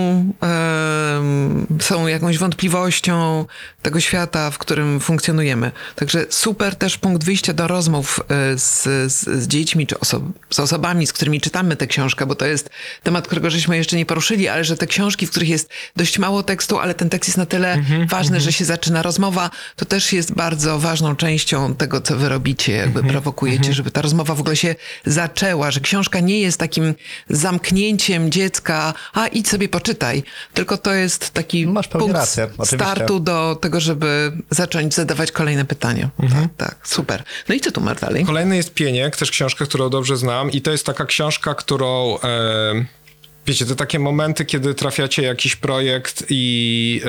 [1.81, 3.45] są jakąś wątpliwością
[3.83, 5.73] tego świata, w którym funkcjonujemy.
[5.97, 8.83] Także super też punkt wyjścia do rozmów e, z,
[9.13, 10.21] z, z dziećmi czy oso
[10.51, 12.71] z osobami, z którymi czytamy tę książkę, bo to jest
[13.03, 16.43] temat, którego żeśmy jeszcze nie poruszyli, ale że te książki, w których jest dość mało
[16.43, 20.35] tekstu, ale ten tekst jest na tyle ważny, że się zaczyna rozmowa, to też jest
[20.35, 24.75] bardzo ważną częścią tego, co wy robicie, jakby prowokujecie, żeby ta rozmowa w ogóle się
[25.07, 26.95] zaczęła, że książka nie jest takim
[27.29, 27.90] zamknięciem
[28.31, 30.23] dziecka, a idź sobie poczytaj,
[30.55, 36.11] tylko to jest taki Masz punkt rację, startu do tego, żeby zacząć zadawać kolejne pytania.
[36.21, 37.23] Tak, tak, super.
[37.49, 38.25] No i co tu masz dalej?
[38.25, 42.19] Kolejny jest Pieniek, też książka, którą dobrze znam i to jest taka książka, którą...
[42.25, 43.01] E,
[43.47, 47.03] Wiecie, to takie momenty, kiedy trafiacie jakiś projekt i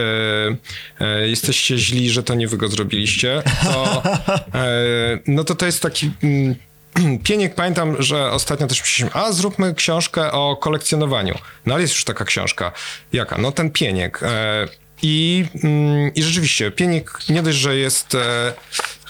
[0.99, 4.03] e, e, jesteście źli, że to nie wy go zrobiliście, to,
[4.59, 6.55] e, no to to jest taki mm,
[7.23, 7.55] pieniek.
[7.55, 11.37] Pamiętam, że ostatnio też myśleliśmy, a zróbmy książkę o kolekcjonowaniu.
[11.65, 12.71] No ale jest już taka książka.
[13.13, 13.37] Jaka?
[13.37, 14.23] No ten pieniek.
[14.23, 14.67] E,
[15.01, 18.53] i, mm, I rzeczywiście, pieniek nie dość, że jest e,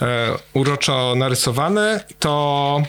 [0.01, 2.83] e, uroczo narysowany, to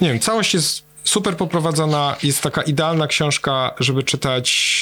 [0.00, 4.80] nie wiem, całość jest super poprowadzona, jest taka idealna książka, żeby czytać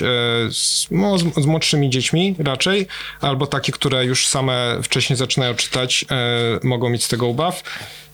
[0.51, 2.87] z, no, z, młodszymi dziećmi raczej,
[3.21, 6.05] albo takie, które już same wcześniej zaczynają czytać,
[6.63, 7.63] mogą mieć z tego ubaw,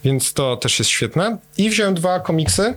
[0.04, 1.38] więc to też jest świetne.
[1.58, 2.74] I wziąłem dwa komiksy,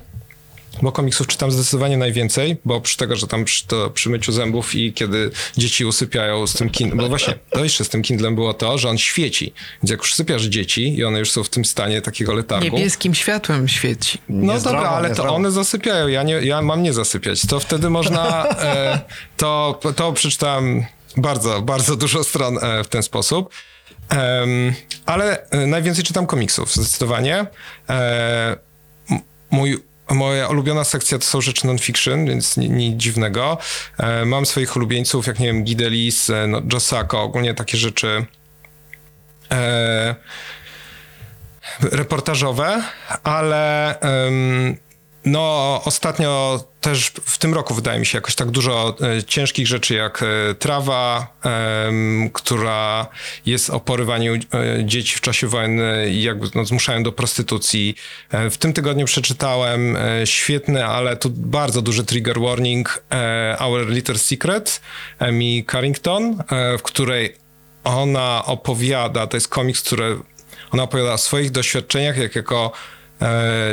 [0.81, 4.75] bo komiksów czytam zdecydowanie najwięcej, bo oprócz tego, że tam przy, to, przy myciu zębów
[4.75, 8.53] i kiedy dzieci usypiają z tym Kindlem, bo właśnie to jeszcze z tym Kindlem było
[8.53, 9.53] to, że on świeci,
[9.83, 13.15] więc jak już sypiasz dzieci i one już są w tym stanie takiego letargu, Niebieskim
[13.15, 14.17] światłem świeci.
[14.29, 17.41] no Niezdrowo, dobra, ale to one zasypiają, ja, nie, ja mam nie zasypiać.
[17.45, 18.99] To wtedy można, e,
[19.37, 20.85] to, to przeczytałem
[21.17, 23.53] bardzo, bardzo dużo stron e, w ten sposób.
[25.05, 27.45] Ale e, najwięcej czytam komiksów, zdecydowanie.
[27.89, 28.57] E,
[29.51, 33.57] mój Moja ulubiona sekcja to są rzeczy non-fiction, więc ni- nic dziwnego.
[33.97, 38.25] E, mam swoich ulubieńców, jak nie wiem, Gidelis, no, Josako, ogólnie takie rzeczy
[41.81, 42.83] reportażowe,
[43.23, 44.77] ale em,
[45.27, 49.95] no ostatnio też w tym roku wydaje mi się jakoś tak dużo e, ciężkich rzeczy
[49.95, 53.07] jak e, trawa, em, która
[53.45, 54.39] jest o porywaniu e,
[54.85, 57.95] dzieci w czasie wojny i jakby no, zmuszają do prostytucji.
[58.31, 63.87] E, w tym tygodniu przeczytałem e, świetny, ale tu bardzo duży trigger warning e, Our
[63.87, 64.81] Little Secret
[65.19, 67.35] Amy Carrington, e, w której
[67.83, 70.17] ona opowiada, to jest komiks, który
[70.71, 72.96] ona opowiada o swoich doświadczeniach, jak jako e,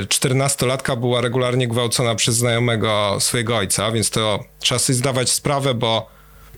[0.08, 6.10] 14-latka była regularnie gwałcona przez znajomego swojego ojca, więc to trzeba sobie zdawać sprawę, bo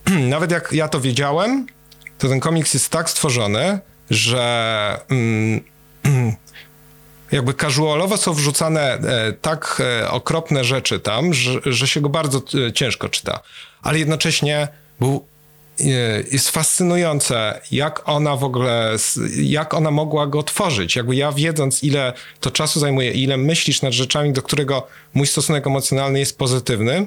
[0.34, 1.66] nawet jak ja to wiedziałem,
[2.18, 3.78] to ten komiks jest tak stworzony,
[4.10, 5.60] że mm,
[7.32, 12.42] jakby casualowo są wrzucane e, tak e, okropne rzeczy tam, że, że się go bardzo
[12.68, 13.40] e, ciężko czyta.
[13.82, 14.68] Ale jednocześnie
[15.00, 15.35] był, e,
[16.32, 18.96] jest fascynujące, jak ona w ogóle,
[19.42, 20.96] jak ona mogła go tworzyć.
[20.96, 25.66] Jakby ja wiedząc, ile to czasu zajmuje, ile myślisz nad rzeczami, do którego mój stosunek
[25.66, 27.06] emocjonalny jest pozytywny,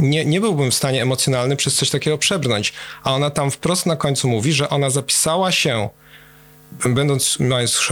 [0.00, 2.72] nie, nie byłbym w stanie emocjonalny przez coś takiego przebrnąć.
[3.04, 5.88] A ona tam wprost na końcu mówi, że ona zapisała się,
[6.84, 7.88] będąc, mając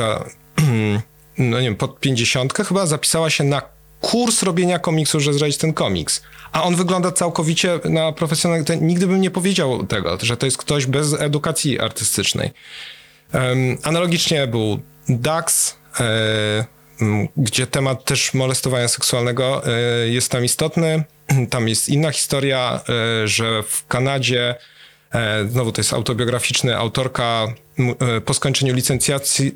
[1.38, 3.62] no nie wiem, pod 50 chyba, zapisała się na
[4.02, 6.22] kurs robienia komiksu, że zrobić ten komiks.
[6.52, 8.64] A on wygląda całkowicie na profesjonalny.
[8.80, 12.50] Nigdy bym nie powiedział tego, że to jest ktoś bez edukacji artystycznej.
[13.32, 14.78] Em, analogicznie był
[15.08, 15.76] Dax,
[17.00, 21.04] m, gdzie temat też molestowania seksualnego e, jest tam istotny.
[21.50, 22.80] Tam jest inna historia,
[23.22, 24.54] e, że w Kanadzie,
[25.48, 27.46] znowu to jest autobiograficzny, autorka
[28.24, 28.74] po skończeniu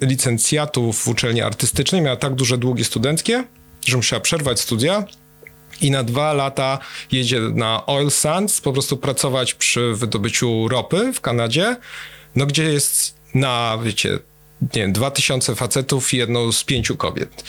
[0.01, 3.45] licencjatów w uczelni artystycznej miała tak duże długi studenckie,
[3.87, 5.05] że musiała przerwać studia
[5.81, 6.79] i na dwa lata
[7.13, 11.77] jedzie na Oil Sands, po prostu pracować przy wydobyciu ropy w Kanadzie,
[12.37, 14.19] no gdzie jest na, wiecie,
[14.63, 17.45] nie wiem, dwa tysiące facetów i jedną z pięciu kobiet.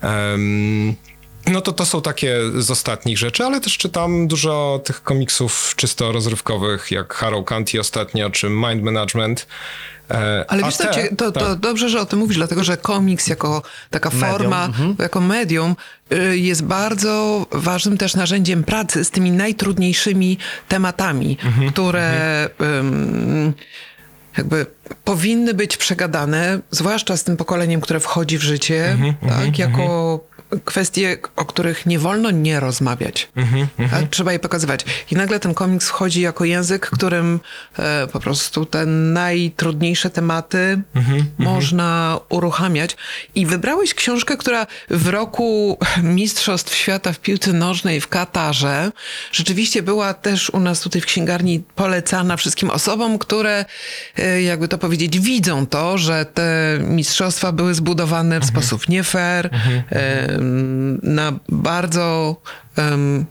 [0.00, 0.94] Em,
[1.46, 6.12] No to to są takie z ostatnich rzeczy, ale też czytam dużo tych komiksów czysto
[6.12, 9.46] rozrywkowych, jak Harrow County ostatnio, czy Mind Management.
[10.10, 11.58] E, Ale a wiesz te- cie- to, to tak.
[11.58, 14.96] dobrze, że o tym mówisz, dlatego że komiks jako taka Medium, forma, mhm.
[14.98, 15.76] jako medium
[16.12, 20.38] y, jest bardzo ważnym też narzędziem pracy z tymi najtrudniejszymi
[20.68, 23.52] tematami, Mhm, które ym,
[24.38, 24.66] jakby
[25.04, 30.20] powinny być przegadane, zwłaszcza z tym pokoleniem, które wchodzi w życie, Mhm, tak, jako
[30.64, 33.28] kwestie, o których nie wolno nie rozmawiać.
[33.36, 34.10] Mhm, Tak?
[34.10, 34.84] Trzeba je pokazywać.
[35.10, 37.40] I nagle ten komiks wchodzi jako język, którym
[37.78, 42.96] e, po prostu te najtrudniejsze tematy Mhm, można uruchamiać.
[43.34, 48.92] I wybrałeś książkę, która w roku Mistrzostw Świata w piłce nożnej w Katarze
[49.32, 53.64] rzeczywiście była też u nas tutaj w księgarni polecana wszystkim osobom, które,
[54.16, 59.50] e, jakby to powiedzieć, widzą to, że te mistrzostwa były zbudowane w sposób nie fair,
[59.90, 60.35] em,
[61.02, 62.36] na bardzo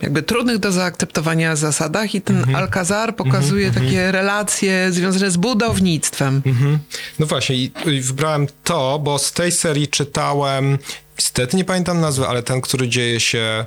[0.02, 6.42] jakby trudnych do zaakceptowania zasadach i ten Alcazar pokazuje takie relacje związane z budownictwem.
[6.46, 6.80] Mhm.
[7.20, 10.78] No właśnie, i, i wybrałem to, bo z tej serii czytałem,
[11.18, 13.66] niestety nie pamiętam nazwy, ale ten, który dzieje się e,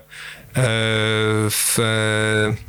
[1.51, 2.69] w, e,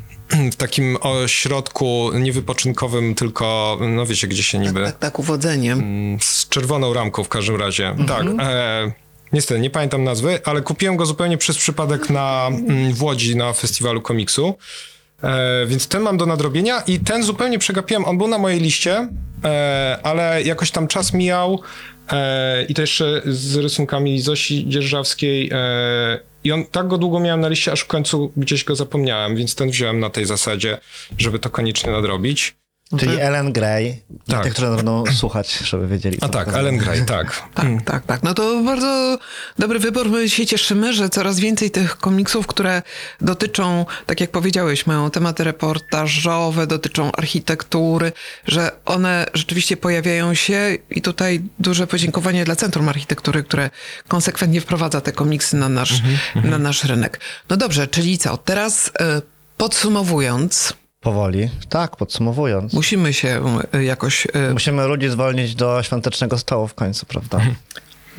[0.51, 4.83] w takim ośrodku niewypoczynkowym, tylko, no wiecie, gdzie się niby...
[4.85, 5.79] Tak, tak, uwodzeniem.
[5.79, 7.95] Mm, z czerwoną ramką w każdym razie.
[8.07, 8.25] Tak.
[8.39, 8.91] E,
[9.33, 13.53] niestety, nie pamiętam nazwy, ale kupiłem go zupełnie przez przypadek na, mm, w Łodzi na
[13.53, 14.57] festiwalu komiksu.
[15.23, 18.05] E, więc ten mam do nadrobienia i ten zupełnie przegapiłem.
[18.05, 19.07] On był na mojej liście,
[19.43, 21.61] e, ale jakoś tam czas mijał
[22.11, 25.49] e, i to jeszcze z rysunkami Zosi Dzierżawskiej.
[25.53, 29.35] E, I on tak go długo miałem na liście, aż w końcu gdzieś go zapomniałem,
[29.35, 30.77] więc ten wziąłem na tej zasadzie,
[31.17, 32.55] żeby to koniecznie nadrobić.
[32.97, 34.01] Czyli Ellen Gray.
[34.27, 34.43] Tak.
[34.43, 36.17] Tych, którzy będą słuchać, żeby wiedzieli.
[36.21, 37.41] A tak, to Ellen Gray, tak.
[37.53, 38.23] Tak, tak, tak.
[38.23, 39.19] No to bardzo
[39.59, 40.09] dobry wybór.
[40.09, 42.81] My się cieszymy, że coraz więcej tych komiksów, które
[43.21, 48.11] dotyczą, tak jak powiedziałeś, mają tematy reportażowe, dotyczą architektury,
[48.47, 53.69] że one rzeczywiście pojawiają się i tutaj duże podziękowanie dla Centrum Architektury, które
[54.07, 56.01] konsekwentnie wprowadza te komiksy na nasz,
[56.35, 57.19] na nasz rynek.
[57.49, 58.37] No dobrze, czyli co?
[58.37, 59.21] Teraz e,
[59.57, 61.49] podsumowując, Powoli.
[61.69, 62.73] Tak, podsumowując.
[62.73, 63.43] musimy się
[63.73, 67.41] e, jakoś e, Musimy ludzi zwolnić do świątecznego stołu w końcu, prawda?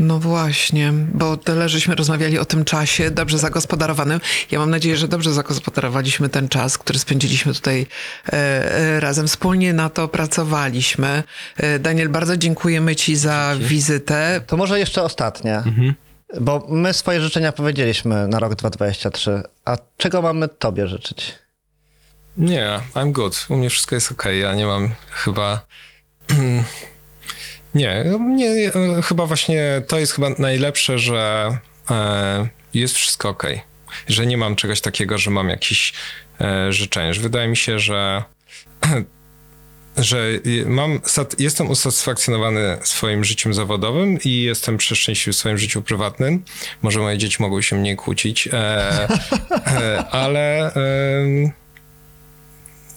[0.01, 4.21] No właśnie, bo tyle żeśmy rozmawiali o tym czasie, dobrze zagospodarowanym.
[4.51, 7.87] Ja mam nadzieję, że dobrze zagospodarowaliśmy ten czas, który spędziliśmy tutaj
[8.27, 9.27] e, e, razem.
[9.27, 11.23] Wspólnie na to pracowaliśmy.
[11.57, 14.41] E, Daniel, bardzo dziękujemy Ci za wizytę.
[14.47, 15.63] To może jeszcze ostatnie.
[16.41, 19.43] Bo my swoje życzenia powiedzieliśmy na rok 2023.
[19.65, 21.35] A czego mamy tobie życzyć?
[22.41, 23.47] Nie, I'm good.
[23.49, 24.25] U mnie wszystko jest ok.
[24.41, 25.67] Ja nie mam chyba.
[27.75, 28.05] nie,
[28.37, 31.59] nie, e, chyba właśnie to jest chyba najlepsze, że
[31.91, 33.47] e, jest wszystko ok.
[34.09, 35.93] Że nie mam czegoś takiego, że mam jakieś
[36.41, 37.13] e, życzenia.
[37.21, 38.23] Wydaje mi się, że.
[39.97, 40.29] Że
[40.67, 41.01] mam,
[41.39, 46.45] jestem usatysfakcjonowany swoim życiem zawodowym i jestem przeszczęśliwy w swoim życiu prywatnym.
[46.83, 51.53] Może moje dzieci mogły się mniej kłócić, e, e, ale em,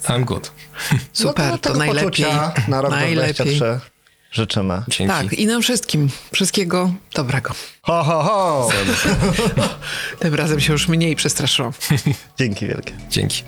[0.07, 0.51] I'm good.
[1.13, 2.25] Super, no to, tego najlepiej.
[2.67, 3.33] na rok najlepiej.
[3.33, 3.93] 2023
[4.33, 4.83] życzymy.
[4.87, 5.13] Dzięki.
[5.13, 6.09] Tak, i nam wszystkim.
[6.33, 7.53] Wszystkiego dobrego.
[7.81, 8.69] Ho, ho, ho!
[10.19, 11.73] Tym razem się już mniej przestraszyłam.
[12.39, 12.93] Dzięki wielkie.
[13.09, 13.43] Dzięki.